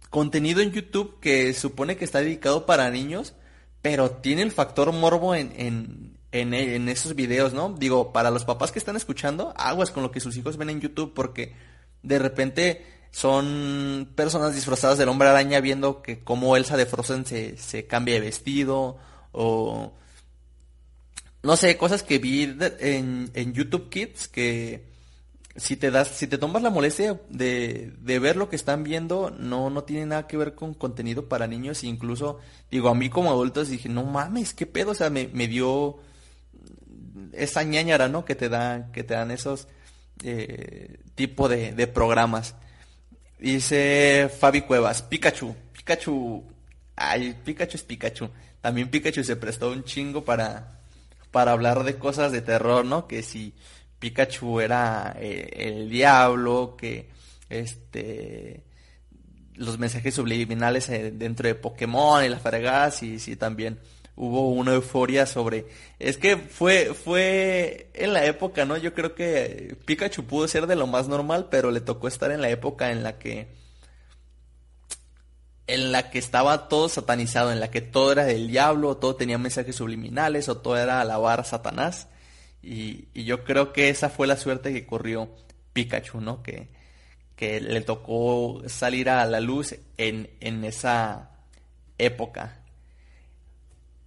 [0.09, 3.33] contenido en YouTube que supone que está dedicado para niños,
[3.81, 7.75] pero tiene el factor morbo en, en, en, en esos videos, ¿no?
[7.77, 10.81] Digo, para los papás que están escuchando, aguas con lo que sus hijos ven en
[10.81, 11.53] YouTube, porque
[12.03, 17.57] de repente son personas disfrazadas del hombre araña viendo que como Elsa de Frozen se,
[17.57, 18.97] se cambia de vestido
[19.31, 19.93] o
[21.43, 22.43] no sé, cosas que vi
[22.79, 24.93] en, en YouTube Kids que
[25.55, 29.29] si te das, si te tomas la molestia de, de ver lo que están viendo,
[29.29, 31.83] no, no tiene nada que ver con contenido para niños.
[31.83, 32.39] incluso,
[32.71, 35.97] digo, a mí como adultos dije, no mames, qué pedo, o sea, me, me dio
[37.33, 38.25] esa ñañara, ¿no?
[38.25, 39.67] Que te dan, que te dan esos,
[40.23, 42.55] eh, tipo de, programas.
[43.39, 46.43] Dice Fabi Cuevas, Pikachu, Pikachu,
[46.95, 48.29] ay, Pikachu es Pikachu.
[48.61, 50.79] También Pikachu se prestó un chingo para,
[51.31, 53.07] para hablar de cosas de terror, ¿no?
[53.07, 53.53] Que si
[53.99, 57.09] Pikachu era eh, el diablo, que
[57.49, 58.63] este
[59.55, 63.79] los mensajes subliminales eh, dentro de Pokémon y las fregadas y sí también
[64.15, 65.65] hubo una euforia sobre
[65.99, 70.75] es que fue fue en la época no yo creo que Pikachu pudo ser de
[70.75, 73.47] lo más normal pero le tocó estar en la época en la que
[75.65, 79.37] en la que estaba todo satanizado en la que todo era del diablo todo tenía
[79.37, 82.07] mensajes subliminales o todo era alabar a Satanás.
[82.61, 85.29] Y, y yo creo que esa fue la suerte que corrió
[85.73, 86.69] Pikachu no que
[87.35, 91.31] que le tocó salir a la luz en, en esa
[91.97, 92.62] época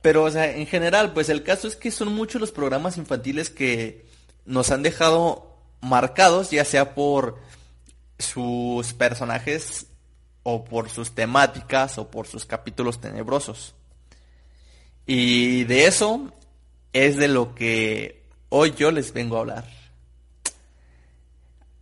[0.07, 3.51] pero, o sea, en general, pues el caso es que son muchos los programas infantiles
[3.51, 4.07] que
[4.45, 7.41] nos han dejado marcados, ya sea por
[8.17, 9.87] sus personajes
[10.45, 13.75] o por sus temáticas o por sus capítulos tenebrosos.
[15.07, 16.33] Y de eso
[16.93, 19.69] es de lo que hoy yo les vengo a hablar.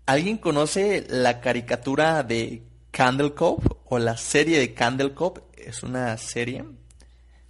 [0.06, 5.42] ¿Alguien conoce la caricatura de Candle Cove o la serie de Candle Cove?
[5.58, 6.64] Es una serie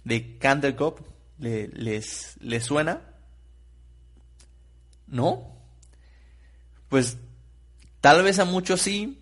[0.05, 0.75] de Candle
[1.39, 3.01] ¿le, les, suena?
[5.07, 5.57] ¿No?
[6.87, 7.17] Pues
[7.99, 9.21] tal vez a muchos sí,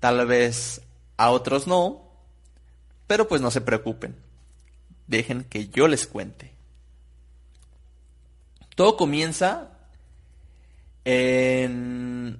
[0.00, 0.80] tal vez
[1.16, 2.10] a otros no,
[3.06, 4.16] pero pues no se preocupen.
[5.06, 6.52] Dejen que yo les cuente.
[8.74, 9.70] Todo comienza
[11.04, 12.38] en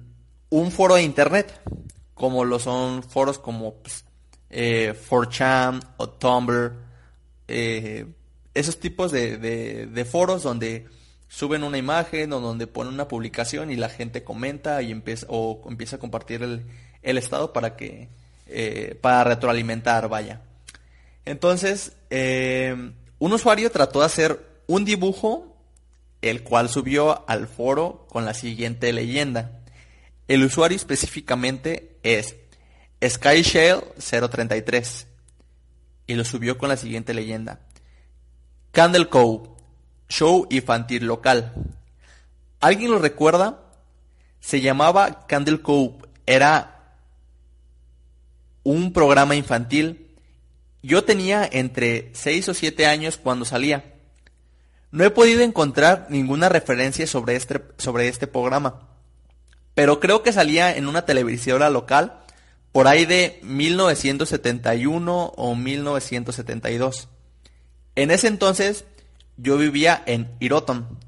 [0.49, 1.61] un foro de internet,
[2.15, 4.03] como lo son foros como pues,
[4.49, 6.84] eh, 4chan o Tumblr
[7.47, 8.05] eh,
[8.53, 10.85] esos tipos de, de, foros donde
[11.27, 15.61] suben una imagen o donde ponen una publicación y la gente comenta y empieza o
[15.69, 18.09] empieza a compartir el, estado para que
[18.47, 20.41] eh, para retroalimentar vaya.
[21.25, 25.53] Entonces eh, un usuario trató de hacer un dibujo
[26.21, 29.59] el cual subió al foro con la siguiente leyenda.
[30.27, 32.35] El usuario específicamente es
[33.01, 35.05] SkyShale033
[36.07, 37.59] y lo subió con la siguiente leyenda.
[38.71, 39.49] Candle Cove,
[40.09, 41.53] show infantil local.
[42.59, 43.61] ¿Alguien lo recuerda?
[44.39, 46.93] Se llamaba Candle Cove, era
[48.63, 50.07] un programa infantil.
[50.83, 53.93] Yo tenía entre 6 o 7 años cuando salía.
[54.91, 58.87] No he podido encontrar ninguna referencia sobre este, sobre este programa,
[59.73, 62.24] pero creo que salía en una televisora local
[62.75, 67.07] por ahí de 1971 o 1972.
[67.95, 68.83] En ese entonces
[69.37, 70.99] yo vivía en Iroton.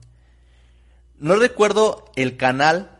[1.19, 2.97] No recuerdo el canal,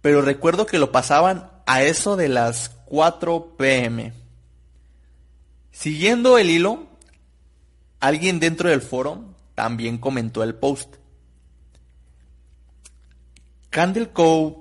[0.00, 4.12] pero recuerdo que lo pasaban a eso de las 4 pm.
[5.70, 6.88] Siguiendo el hilo,
[8.00, 10.96] alguien dentro del foro también comentó el post.
[13.70, 14.56] Candle Cove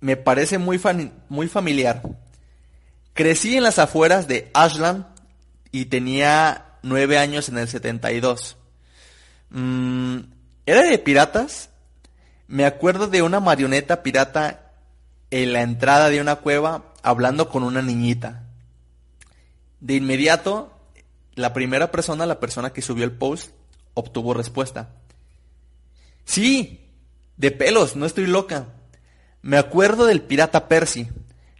[0.00, 0.80] me parece muy,
[1.28, 2.02] muy familiar.
[3.18, 5.04] Crecí en las afueras de Ashland
[5.72, 8.56] y tenía nueve años en el 72.
[9.50, 10.18] Mm,
[10.66, 11.70] ¿Era de piratas?
[12.46, 14.70] Me acuerdo de una marioneta pirata
[15.32, 18.44] en la entrada de una cueva hablando con una niñita.
[19.80, 20.72] De inmediato,
[21.34, 23.50] la primera persona, la persona que subió el post,
[23.94, 24.90] obtuvo respuesta.
[26.24, 26.86] Sí,
[27.36, 28.68] de pelos, no estoy loca.
[29.42, 31.08] Me acuerdo del pirata Percy.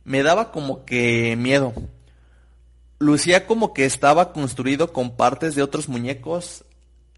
[0.09, 1.75] Me daba como que miedo.
[2.99, 6.64] Lucía como que estaba construido con partes de otros muñecos,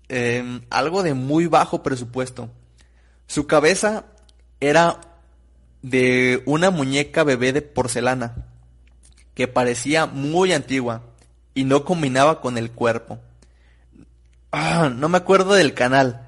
[0.09, 2.51] em, algo de muy bajo presupuesto.
[3.29, 4.07] Su cabeza
[4.59, 5.01] era
[5.83, 8.49] de una muñeca bebé de porcelana,
[9.35, 11.03] que parecía muy antigua
[11.55, 13.21] y no combinaba con el cuerpo.
[14.51, 16.27] Ah, no me acuerdo del canal.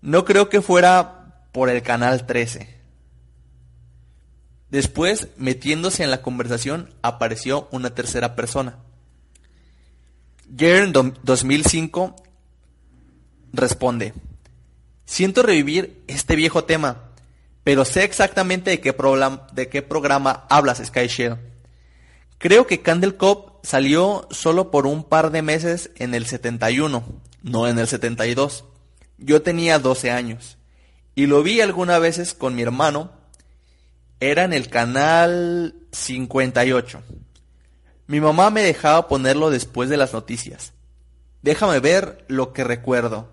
[0.00, 2.77] No creo que fuera por el canal 13.
[4.70, 8.76] Después, metiéndose en la conversación, apareció una tercera persona.
[10.56, 12.16] Jern 2005
[13.52, 14.14] responde,
[15.04, 17.10] siento revivir este viejo tema,
[17.64, 18.94] pero sé exactamente de qué,
[19.52, 21.08] de qué programa hablas, Sky
[22.38, 27.04] Creo que Candle Cop salió solo por un par de meses en el 71,
[27.42, 28.64] no en el 72.
[29.18, 30.56] Yo tenía 12 años
[31.14, 33.17] y lo vi algunas veces con mi hermano
[34.20, 37.02] era en el canal 58.
[38.06, 40.72] Mi mamá me dejaba ponerlo después de las noticias.
[41.42, 43.28] Déjame ver lo que recuerdo.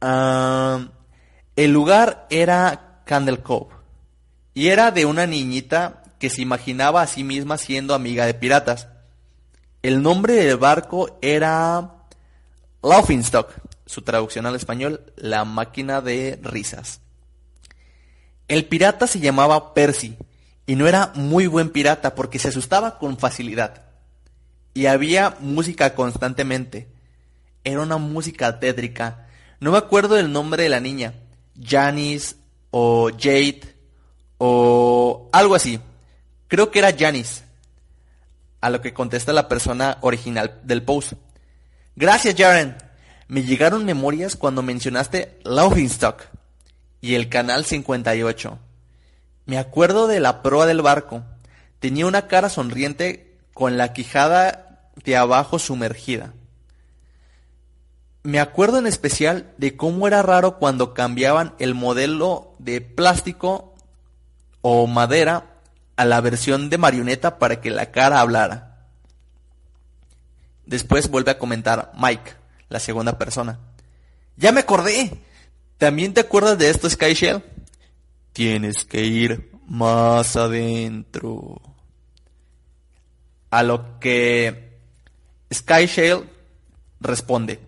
[0.00, 0.88] Ah,
[1.56, 3.74] el lugar era Candle Cove
[4.54, 8.88] y era de una niñita que se imaginaba a sí misma siendo amiga de piratas.
[9.82, 11.92] El nombre del barco era
[12.82, 13.52] Laughingstock,
[13.84, 17.00] su traducción al español, la máquina de risas.
[18.48, 20.16] El pirata se llamaba Percy
[20.66, 23.82] y no era muy buen pirata porque se asustaba con facilidad.
[24.72, 26.88] Y había música constantemente.
[27.64, 29.26] Era una música tétrica.
[29.58, 31.14] No me acuerdo del nombre de la niña.
[31.60, 32.36] Janice
[32.70, 33.62] o Jade
[34.38, 35.80] o algo así.
[36.46, 37.42] Creo que era Janice.
[38.60, 41.14] A lo que contesta la persona original del post.
[41.96, 42.76] Gracias, Jaren.
[43.28, 46.35] Me llegaron memorias cuando mencionaste Laughingstock
[47.00, 48.58] y el canal 58.
[49.46, 51.22] Me acuerdo de la proa del barco.
[51.78, 56.32] Tenía una cara sonriente con la quijada de abajo sumergida.
[58.22, 63.74] Me acuerdo en especial de cómo era raro cuando cambiaban el modelo de plástico
[64.62, 65.44] o madera
[65.94, 68.88] a la versión de marioneta para que la cara hablara.
[70.64, 72.32] Después vuelve a comentar Mike,
[72.68, 73.60] la segunda persona.
[74.36, 75.22] Ya me acordé.
[75.78, 77.42] ¿También te acuerdas de esto, Sky Shell?
[78.32, 81.60] Tienes que ir más adentro.
[83.50, 84.78] A lo que
[85.52, 86.24] Sky Shell
[87.00, 87.60] responde.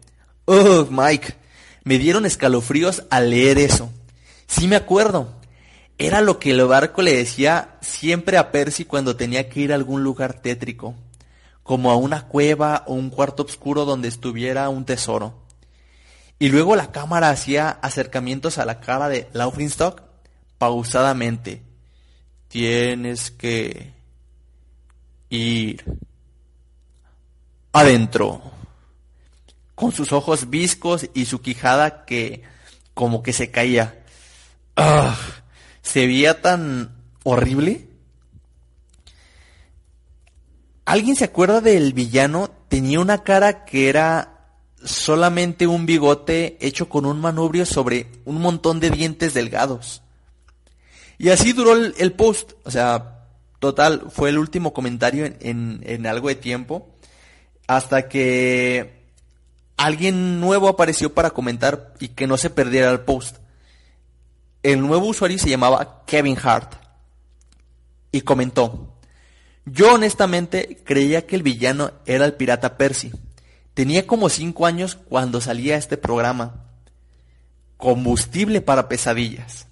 [0.46, 1.34] Oh, Mike,
[1.84, 3.90] me dieron escalofríos al leer eso.
[4.46, 5.34] Sí me acuerdo.
[5.98, 9.74] Era lo que el barco le decía siempre a Percy cuando tenía que ir a
[9.74, 10.94] algún lugar tétrico,
[11.62, 15.47] como a una cueva o un cuarto oscuro donde estuviera un tesoro.
[16.38, 20.02] Y luego la cámara hacía acercamientos a la cara de Laughingstock
[20.58, 21.62] pausadamente.
[22.48, 23.92] Tienes que
[25.30, 25.84] ir
[27.72, 28.52] adentro.
[29.74, 32.42] Con sus ojos viscos y su quijada que
[32.94, 34.02] como que se caía.
[34.76, 35.16] Ah,
[35.82, 37.88] se veía tan horrible.
[40.84, 42.50] ¿Alguien se acuerda del villano?
[42.68, 44.37] Tenía una cara que era
[44.84, 50.02] solamente un bigote hecho con un manubrio sobre un montón de dientes delgados.
[51.18, 53.26] Y así duró el, post, o sea,
[53.58, 56.88] total, fue el último comentario en, algo de tiempo,
[57.66, 59.02] hasta que
[59.76, 63.38] alguien nuevo apareció para comentar y que no se perdiera el post.
[64.62, 66.74] El nuevo usuario se llamaba Kevin Hart
[68.12, 68.94] y comentó,
[69.64, 73.12] yo honestamente creía que el villano era el pirata Percy
[73.78, 76.64] Tenía como cinco años cuando salía este programa.
[77.76, 79.68] Combustible para pesadillas.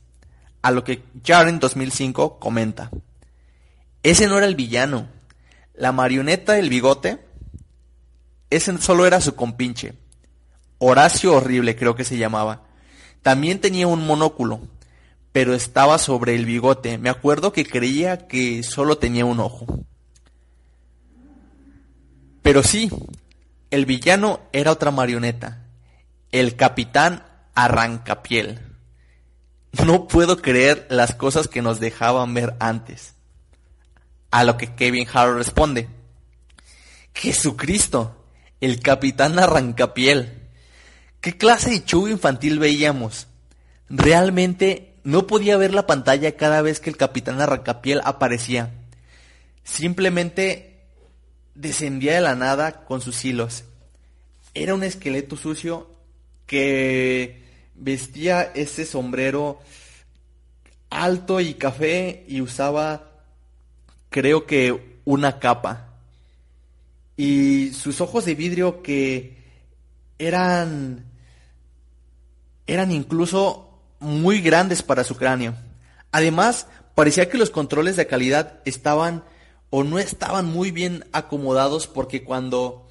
[0.62, 2.92] A lo que Jaren 2005 comenta.
[4.04, 5.08] Ese no era el villano.
[5.74, 7.18] La marioneta del bigote,
[8.48, 9.94] ese solo era su compinche.
[10.78, 12.62] Horacio Horrible creo que se llamaba.
[13.22, 14.60] También tenía un monóculo,
[15.32, 16.96] pero estaba sobre el bigote.
[16.96, 19.66] Me acuerdo que creía que solo tenía un ojo.
[22.42, 22.88] Pero sí,
[23.70, 25.64] el villano era otra marioneta,
[26.32, 28.60] el capitán Arrancapiel.
[29.84, 33.14] No puedo creer las cosas que nos dejaban ver antes.
[34.30, 35.88] A lo que Kevin Hart responde,
[37.14, 38.24] Jesucristo,
[38.60, 40.48] el capitán Arrancapiel.
[41.20, 43.26] ¿Qué clase de show infantil veíamos?
[43.88, 48.72] Realmente no podía ver la pantalla cada vez que el capitán Arrancapiel aparecía.
[49.64, 50.75] Simplemente
[51.56, 53.64] descendía de la nada con sus hilos.
[54.54, 55.90] Era un esqueleto sucio
[56.46, 57.42] que
[57.74, 59.58] vestía ese sombrero
[60.90, 63.10] alto y café y usaba
[64.10, 65.94] creo que una capa.
[67.16, 69.36] Y sus ojos de vidrio que
[70.18, 71.04] eran
[72.66, 75.54] eran incluso muy grandes para su cráneo.
[76.12, 79.22] Además, parecía que los controles de calidad estaban
[79.70, 82.88] o no estaban muy bien acomodados porque cuando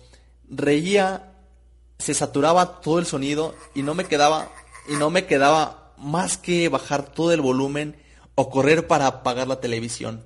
[0.49, 1.33] reía
[1.99, 4.49] se saturaba todo el sonido y no me quedaba
[4.87, 7.95] y no me quedaba más que bajar todo el volumen
[8.35, 10.23] o correr para apagar la televisión.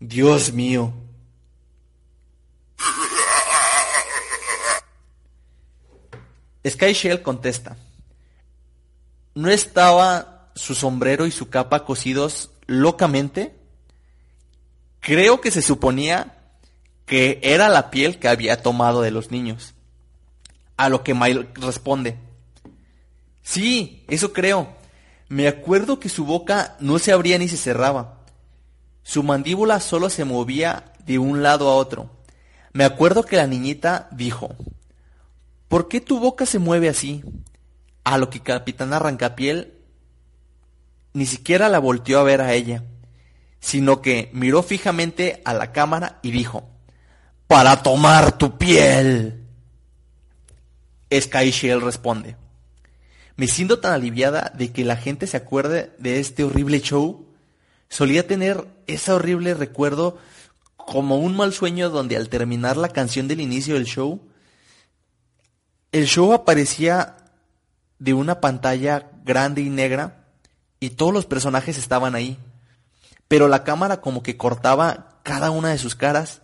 [0.00, 0.92] Dios mío.
[6.66, 7.76] Sky Shell contesta.
[9.34, 13.54] ¿No estaba su sombrero y su capa cosidos locamente?
[15.00, 16.36] Creo que se suponía
[17.06, 19.74] que era la piel que había tomado de los niños.
[20.76, 22.18] A lo que Mike responde.
[23.42, 24.76] Sí, eso creo.
[25.28, 28.24] Me acuerdo que su boca no se abría ni se cerraba.
[29.02, 32.10] Su mandíbula solo se movía de un lado a otro.
[32.72, 34.54] Me acuerdo que la niñita dijo,
[35.68, 37.22] ¿por qué tu boca se mueve así?
[38.04, 39.72] A lo que Capitán Arrancapiel
[41.12, 42.82] ni siquiera la volteó a ver a ella
[43.66, 46.70] sino que miró fijamente a la cámara y dijo,
[47.48, 49.44] para tomar tu piel.
[51.12, 52.36] Sky Shell responde,
[53.34, 57.26] me siento tan aliviada de que la gente se acuerde de este horrible show.
[57.88, 60.16] Solía tener ese horrible recuerdo
[60.76, 64.20] como un mal sueño donde al terminar la canción del inicio del show,
[65.90, 67.16] el show aparecía
[67.98, 70.24] de una pantalla grande y negra
[70.78, 72.38] y todos los personajes estaban ahí
[73.28, 76.42] pero la cámara como que cortaba cada una de sus caras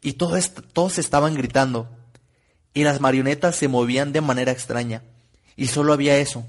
[0.00, 1.88] y todos estaban gritando
[2.74, 5.02] y las marionetas se movían de manera extraña
[5.56, 6.46] y solo había eso,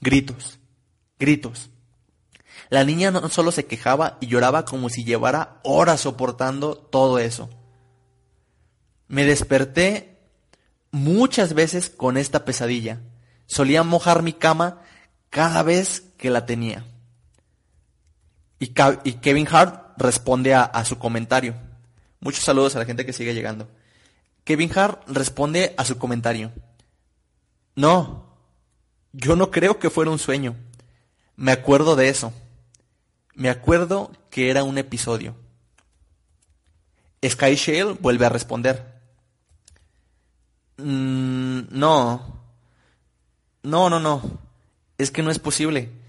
[0.00, 0.58] gritos,
[1.18, 1.70] gritos.
[2.68, 7.48] La niña no solo se quejaba y lloraba como si llevara horas soportando todo eso.
[9.08, 10.20] Me desperté
[10.92, 13.00] muchas veces con esta pesadilla.
[13.46, 14.82] Solía mojar mi cama
[15.30, 16.84] cada vez que la tenía.
[18.60, 21.54] Y, Kevin Hart responde a, su comentario.
[22.20, 23.68] Muchos saludos a la gente que sigue llegando.
[24.44, 26.52] Kevin Hart responde a su comentario.
[27.74, 28.36] No,
[29.12, 30.54] yo no creo que fuera un sueño.
[31.36, 32.34] Me acuerdo de eso.
[33.34, 35.34] Me acuerdo que era un episodio.
[37.26, 39.00] Sky Shale vuelve a responder.
[40.76, 42.44] Mm, no.
[43.62, 44.38] No, no, no.
[44.98, 45.99] Es que no es posible.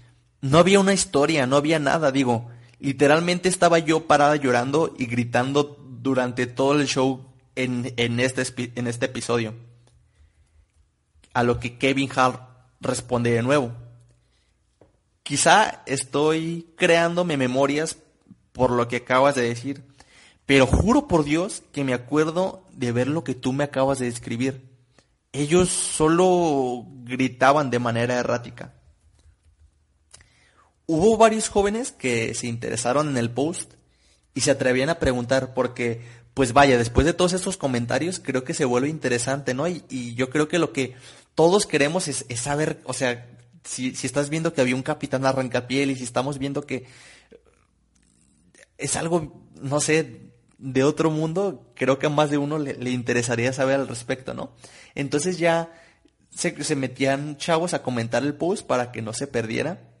[0.42, 2.50] No había una historia, no había nada, digo.
[2.80, 7.24] Literalmente estaba yo parada llorando y gritando durante todo el show
[7.54, 9.54] en, en, este, en este episodio.
[11.32, 12.40] A lo que Kevin Hart
[12.80, 13.72] responde de nuevo.
[15.22, 17.98] Quizá estoy creándome memorias
[18.50, 19.84] por lo que acabas de decir,
[20.44, 24.06] pero juro por Dios que me acuerdo de ver lo que tú me acabas de
[24.06, 24.68] describir.
[25.30, 28.74] Ellos solo gritaban de manera errática
[30.86, 33.74] hubo varios jóvenes que se interesaron en el post
[34.34, 36.00] y se atrevían a preguntar porque,
[36.34, 39.68] pues vaya, después de todos estos comentarios creo que se vuelve interesante, ¿no?
[39.68, 40.94] Y, yo creo que lo que
[41.34, 43.28] todos queremos es, saber, o sea,
[43.64, 46.86] si, si, estás viendo que había un capitán arrancapiel y si estamos viendo que
[48.78, 52.90] es algo, no sé, de otro mundo, creo que a más de uno le, le
[52.90, 54.52] interesaría saber al respecto, ¿no?
[54.94, 55.72] Entonces ya
[56.30, 59.91] se, se metían chavos a comentar el post para que no se perdiera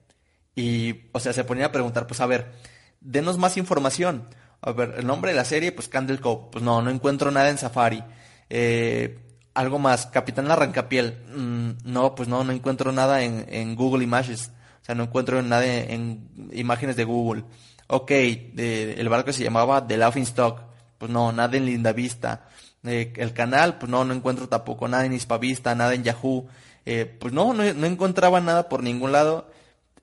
[0.54, 2.52] y, o sea, se ponía a preguntar, pues a ver,
[3.00, 4.28] denos más información.
[4.60, 6.48] A ver, el nombre de la serie, pues Candle Cove.
[6.52, 8.02] Pues no, no encuentro nada en Safari.
[8.48, 9.18] Eh,
[9.54, 11.18] algo más, Capitán Arrancapiel.
[11.34, 14.52] Mm, no, pues no, no encuentro nada en, en, Google Images.
[14.82, 17.44] O sea, no encuentro nada en, imágenes de Google.
[17.88, 20.62] Ok, el barco se llamaba The Laughing Stock.
[20.98, 22.46] pues no, nada en Linda Vista.
[22.84, 26.46] Eh, el canal, pues no, no encuentro tampoco nada en Hispavista, nada en Yahoo.
[26.84, 29.50] Eh, pues no, no, encontraba nada por ningún lado.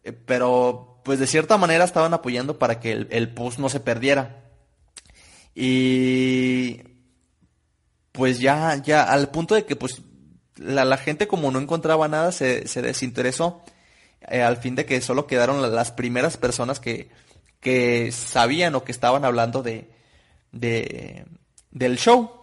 [0.04, 4.44] Eh, pero pues de cierta manera estaban apoyando para que el, post no se perdiera.
[5.56, 6.82] Y
[8.12, 10.02] pues ya, ya, al punto de que pues
[10.56, 13.64] la, gente como no encontraba nada se, se desinteresó.
[14.28, 17.10] al fin de que solo quedaron las primeras personas que,
[17.60, 19.90] que sabían o que estaban hablando de,
[20.52, 21.26] de
[21.72, 22.39] del show.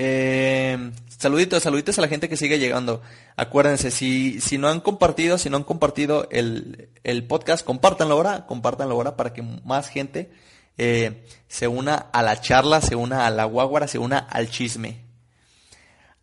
[0.00, 3.02] Eh, saluditos, saluditos a la gente que sigue llegando.
[3.34, 8.46] Acuérdense, si, si no han compartido, si no han compartido el, el podcast, compártanlo ahora,
[8.46, 10.30] compártanlo ahora para que más gente
[10.78, 15.00] eh, se una a la charla, se una a la guaguara, se una al chisme.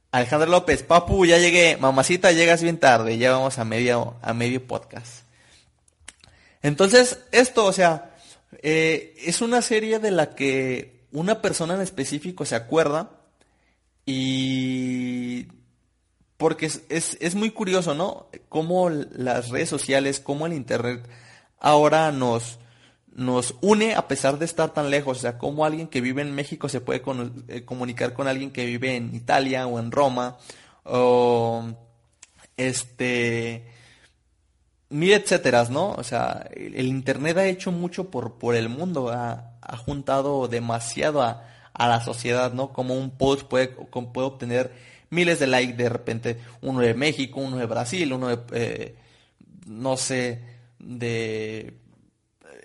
[0.10, 4.66] Alejandro López, papu, ya llegué, mamacita, llegas bien tarde, ya vamos a medio, a medio
[4.66, 5.26] podcast.
[6.62, 8.16] Entonces, esto, o sea,
[8.64, 13.25] eh, es una serie de la que una persona en específico se acuerda
[14.06, 15.48] y
[16.38, 18.28] porque es, muy curioso, ¿no?
[18.50, 21.08] Cómo las redes sociales, cómo el Internet
[21.60, 22.60] ahora nos,
[23.14, 25.18] nos une a pesar de estar tan lejos.
[25.18, 27.02] O sea, cómo alguien que vive en México se puede
[27.48, 30.38] eh, comunicar con alguien que vive en Italia o en Roma.
[30.84, 31.66] O
[32.58, 33.66] este
[34.90, 35.92] mil etcéteras, ¿no?
[35.94, 41.22] O sea, el, Internet ha hecho mucho por, por el mundo, ha, ha juntado demasiado
[41.24, 42.72] a, a la sociedad, ¿no?
[42.72, 44.72] Como un post puede, puede obtener
[45.10, 48.96] miles de likes de repente, uno de México, uno de Brasil, uno de, eh,
[49.68, 50.42] no sé,
[50.80, 51.78] de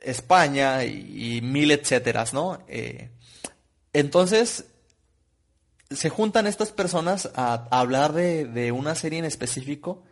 [0.01, 2.63] España y, mil etcéteras, ¿no?
[2.69, 3.11] Eh,
[3.93, 4.67] entonces,
[5.91, 10.05] se juntan estas personas a, hablar de, una serie en específico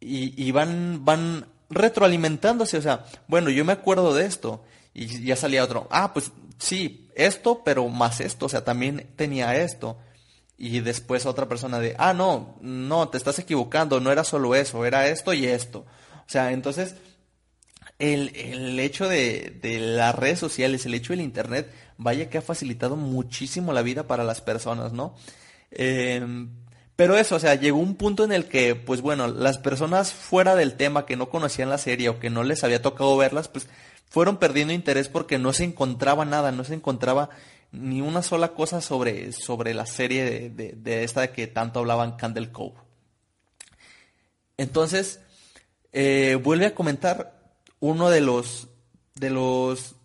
[0.00, 4.64] y, y, van, van retroalimentándose, o sea, bueno, yo me acuerdo de esto
[4.94, 9.56] y ya salía otro, ah, pues sí, esto, pero más esto, o sea, también tenía
[9.56, 9.98] esto.
[10.56, 14.84] Y después otra persona de, ah, no, no, te estás equivocando, no era solo eso,
[14.84, 15.80] era esto y esto.
[16.26, 16.94] O sea, entonces,
[17.98, 23.72] el, hecho de, las redes sociales, el hecho del Internet, vaya que ha facilitado muchísimo
[23.72, 25.14] la vida para las personas, ¿no?
[25.70, 26.50] Em,
[26.96, 30.54] pero eso, o sea, llegó un punto en el que, pues bueno, las personas fuera
[30.54, 33.66] del tema que no conocían la serie o que no les había tocado verlas, pues
[34.14, 37.30] fueron perdiendo interés porque no se encontraba nada, no se encontraba
[37.72, 42.52] ni una sola cosa sobre, sobre la serie de, esta de que tanto hablaban Candle
[42.52, 42.76] Cove.
[44.56, 45.18] Entonces,
[45.92, 48.68] eh, vuelve a comentar uno de los,
[49.16, 49.96] de los,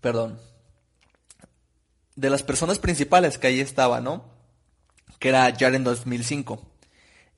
[0.00, 0.40] perdón,
[2.16, 4.24] de las personas principales que ahí estaba, ¿no?
[5.18, 6.66] Que era Jaren 2005.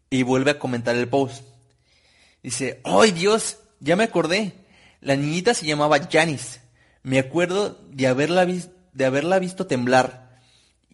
[0.09, 1.43] Y vuelve a comentar el post.
[2.45, 3.59] Dice, ¡ay Dios!
[3.83, 4.55] Ya me acordé.
[5.01, 6.61] La niñita se llamaba Janice.
[7.03, 10.39] Me acuerdo de haberla, de haberla visto temblar.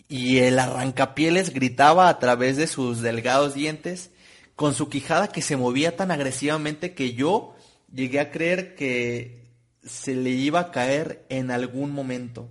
[0.09, 4.11] Y el arrancapieles gritaba a través de sus delgados dientes,
[4.57, 7.55] con su quijada que se movía tan agresivamente que yo
[7.93, 9.53] llegué a creer que
[9.85, 12.49] se le iba a caer en algún momento.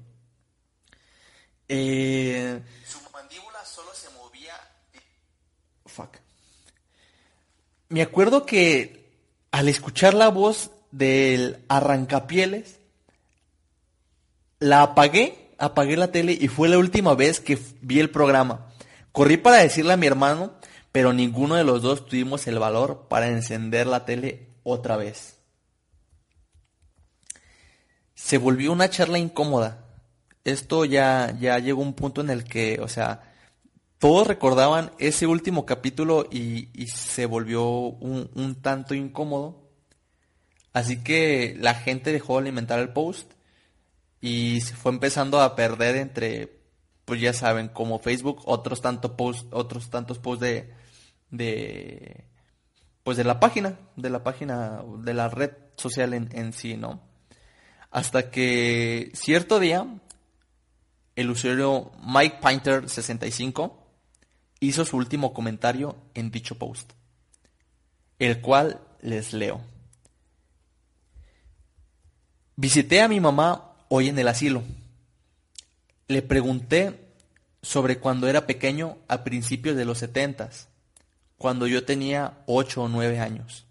[1.67, 4.53] Eh, su mandíbula solo se movía.
[5.87, 6.17] Fuck.
[7.89, 9.06] Me acuerdo que
[9.51, 12.79] al escuchar la voz del arrancapieles,
[14.59, 18.67] la apagué, apagué la tele y fue la última vez que vi el programa.
[19.11, 20.53] Corrí para decirle a mi hermano,
[20.91, 25.37] pero ninguno de los dos tuvimos el valor para encender la tele otra vez.
[28.15, 29.85] Se volvió una charla incómoda.
[30.43, 33.21] Esto ya, ya llegó a un punto en el que, o sea,
[33.99, 39.63] todos recordaban ese último capítulo y, se volvió un, tanto incómodo.
[40.73, 43.31] Así que la gente dejó de alimentar el post
[44.21, 46.59] y se fue empezando a perder entre,
[47.05, 50.73] pues ya saben, como Facebook, otros, tanto post, otros tantos posts de,
[51.31, 52.25] de,
[53.03, 57.01] pues de la página, de la página, de la red social en, en sí, ¿no?
[57.89, 59.87] Hasta que cierto día,
[61.15, 63.86] el usuario Mike Painter 65
[64.59, 66.93] hizo su último comentario en dicho post,
[68.19, 69.61] el cual les leo.
[72.55, 74.63] Visité a mi mamá hoy en el asilo.
[76.07, 77.13] Le pregunté
[77.61, 80.69] sobre cuando era pequeño a principios de los setentas,
[81.37, 83.65] cuando yo tenía ocho o nueve años.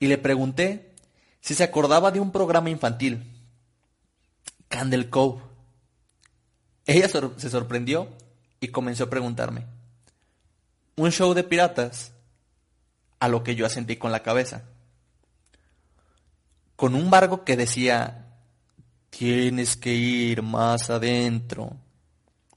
[0.00, 0.94] Y le pregunté
[1.40, 3.22] si se acordaba de un programa infantil,
[4.68, 5.42] Candle Cove.
[6.86, 8.08] Ella se sorprendió
[8.64, 9.66] y comenzó a preguntarme,
[10.96, 12.12] ¿un show de piratas?
[13.20, 14.64] A lo que yo asentí con la cabeza.
[16.76, 18.26] con un barco que decía,
[19.10, 21.76] tienes que ir más adentro.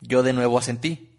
[0.01, 1.18] Yo de nuevo asentí.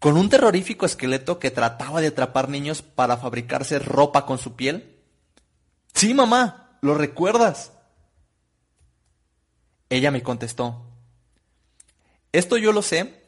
[0.00, 4.96] Con un terrorífico esqueleto que trataba de atrapar niños para fabricarse ropa con su piel.
[5.94, 7.72] Sí, mamá, ¿lo recuerdas?
[9.88, 10.84] Ella me contestó,
[12.32, 13.22] esto yo lo sé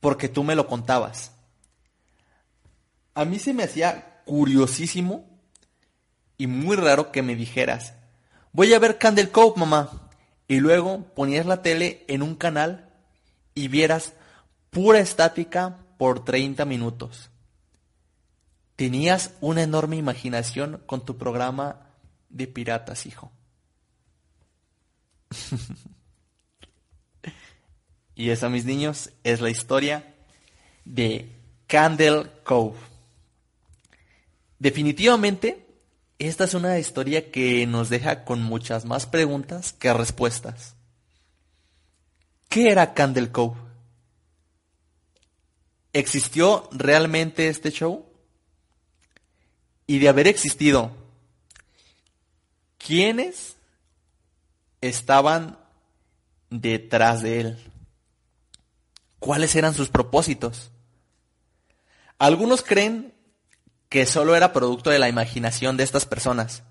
[0.00, 1.32] porque tú me lo contabas.
[3.14, 5.24] A mí se me hacía curiosísimo
[6.38, 7.94] y muy raro que me dijeras,
[8.52, 10.10] voy a ver Candle Cove, mamá.
[10.48, 12.92] Y luego ponías la tele en un canal
[13.54, 14.12] y vieras
[14.70, 17.30] pura estática por 30 minutos.
[18.76, 21.86] Tenías una enorme imaginación con tu programa
[22.28, 23.32] de piratas, hijo.
[28.16, 30.14] y esa, mis niños, es la historia
[30.86, 31.30] de
[31.66, 32.78] Candle Cove.
[34.58, 35.66] Definitivamente,
[36.18, 40.76] esta es una historia que nos deja con muchas más preguntas que respuestas.
[42.48, 43.60] ¿Qué era Candle Cove?
[45.92, 48.06] ¿Existió realmente este show?
[49.86, 50.96] Y de haber existido,
[52.78, 53.56] ¿quiénes
[54.80, 55.58] estaban
[56.48, 57.72] detrás de él?
[59.26, 60.70] ¿Cuáles eran sus propósitos?
[62.16, 63.12] Algunos creen
[63.88, 66.62] que solo era producto de la imaginación de estas personas,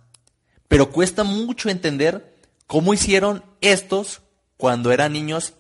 [0.70, 2.34] pero cuesta mucho entender
[2.66, 4.22] cómo hicieron estos
[4.56, 5.52] cuando eran niños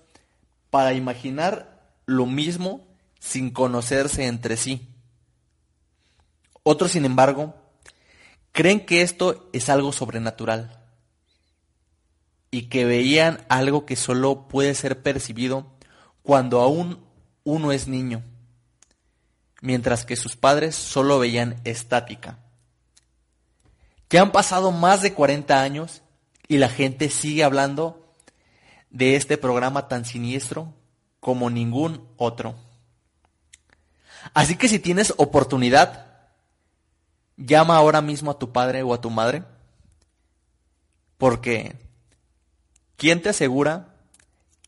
[0.69, 2.87] para imaginar lo mismo
[3.19, 4.87] sin conocerse entre sí.
[6.63, 7.55] Otros, sin embargo,
[8.53, 10.81] creen que esto es algo sobrenatural
[12.51, 15.74] y que veían algo que solo puede ser percibido
[16.25, 16.99] cuando aún
[17.43, 18.23] uno es niño
[19.61, 22.39] mientras que sus padres solo veían estática.
[24.09, 26.01] Ya han pasado más de 40 años
[26.47, 28.13] y la gente sigue hablando
[28.89, 30.73] de este programa tan siniestro
[31.19, 32.55] como ningún otro.
[34.33, 36.05] Así que si tienes oportunidad,
[37.37, 39.43] llama ahora mismo a tu padre o a tu madre,
[41.17, 41.75] porque
[42.97, 43.94] ¿quién te asegura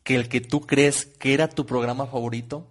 [0.07, 2.65] que el que tú crees que era tu programa favorito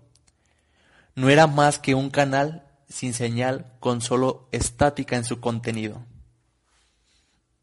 [1.15, 6.03] no era más que un canal sin señal con solo estática en su contenido.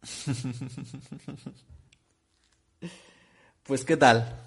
[3.64, 4.40] pues qué tal.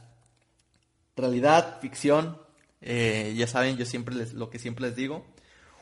[1.17, 2.39] Realidad, ficción,
[2.81, 5.27] eh, ya saben, yo siempre les, lo que siempre les digo.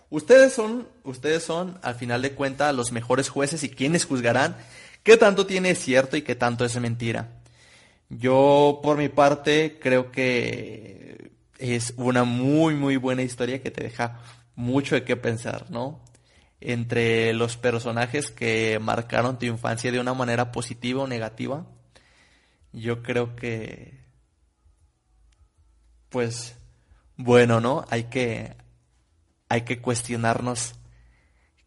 [0.09, 4.57] Ustedes son, ustedes son, al final de cuentas, los mejores jueces y quienes juzgarán
[5.03, 7.44] qué tanto tiene cierto y qué tanto es mentira.
[8.09, 14.21] Yo, por mi parte, creo que es una muy, muy buena historia que te deja
[14.55, 16.01] mucho de qué pensar, ¿no?
[16.61, 21.67] Entre los personajes que marcaron tu infancia de una manera positiva o negativa,
[22.73, 24.01] yo creo que,
[26.09, 26.57] pues,
[27.17, 27.85] bueno, ¿no?
[27.91, 28.57] Hay que,
[29.49, 30.75] hay que cuestionarnos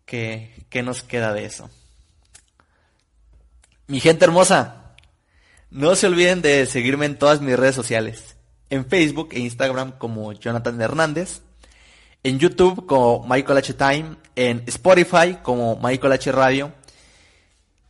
[0.06, 1.70] qué, qué nos queda de eso.
[3.88, 4.87] Mi gente hermosa,
[5.70, 8.38] no se olviden de seguirme en todas mis redes sociales
[8.70, 11.42] en Facebook e Instagram como Jonathan Hernández,
[12.24, 13.74] en YouTube como Michael H.
[13.74, 16.32] Time, en Spotify como Michael H.
[16.32, 16.74] Radio.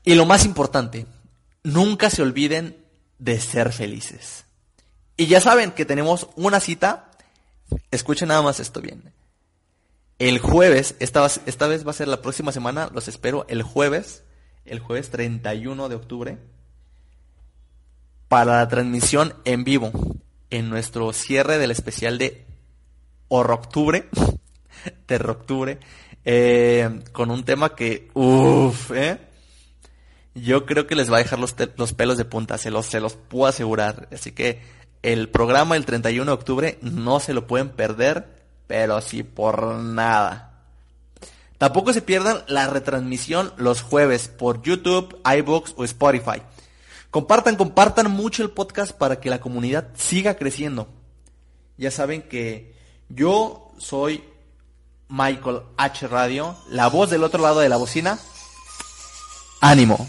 [0.03, 1.05] Y lo más importante,
[1.63, 2.77] nunca se olviden
[3.17, 4.45] de ser felices.
[5.17, 7.11] Y ya saben que tenemos una cita,
[7.91, 9.13] escuchen nada más esto bien.
[10.19, 14.23] El jueves, esta, esta vez va a ser la próxima semana, los espero el jueves,
[14.65, 16.37] el jueves 31 de octubre,
[18.27, 19.91] para la transmisión en vivo
[20.49, 22.45] en nuestro cierre del especial de
[23.27, 24.09] Horroctubre,
[25.05, 25.79] Terroctubre,
[26.23, 29.17] eh, con un tema que, uff, eh,
[30.35, 32.99] yo creo que les va a dejar los, los pelos de punta, se los, se
[32.99, 34.07] los puedo asegurar.
[34.11, 34.61] Así que
[35.03, 38.27] el programa el 31 de octubre no se lo pueden perder,
[38.67, 40.53] pero sí por nada.
[41.57, 46.41] Tampoco se pierdan la retransmisión los jueves por YouTube, iBooks o Spotify.
[47.17, 50.87] Compartan, compartan mucho el podcast para que la comunidad siga creciendo.
[51.75, 52.75] Ya saben que
[53.09, 54.23] yo soy
[55.09, 56.07] Michael H.
[56.09, 58.19] Radio, la voz del otro lado de la bocina.
[59.61, 60.07] Ánimo.